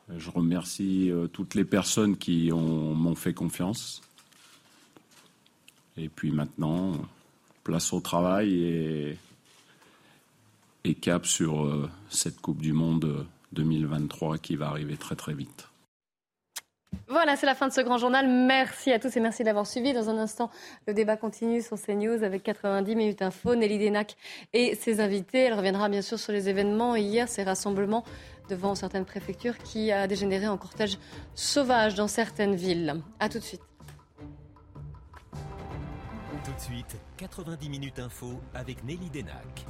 [0.10, 4.02] je remercie euh, toutes les personnes qui m'ont fait confiance.
[5.98, 6.94] Et puis maintenant,
[7.64, 9.18] place au travail
[10.84, 15.70] et, cap sur euh, cette Coupe du Monde 2023 qui va arriver très très vite.
[17.08, 18.28] Voilà, c'est la fin de ce grand journal.
[18.28, 19.94] Merci à tous et merci d'avoir suivi.
[19.94, 20.50] Dans un instant,
[20.88, 23.56] le débat continue sur CNews avec 90 minutes info.
[23.56, 24.16] Nelly Denac
[24.54, 25.40] et ses invités.
[25.40, 28.04] Elle reviendra bien sûr sur les événements hier, ces rassemblements
[28.50, 30.98] devant certaines préfectures qui a dégénéré en cortège
[31.36, 33.02] sauvage dans certaines villes.
[33.20, 33.62] A tout de suite.
[36.44, 39.66] Tout de suite, 90 minutes info avec Nelly Denac.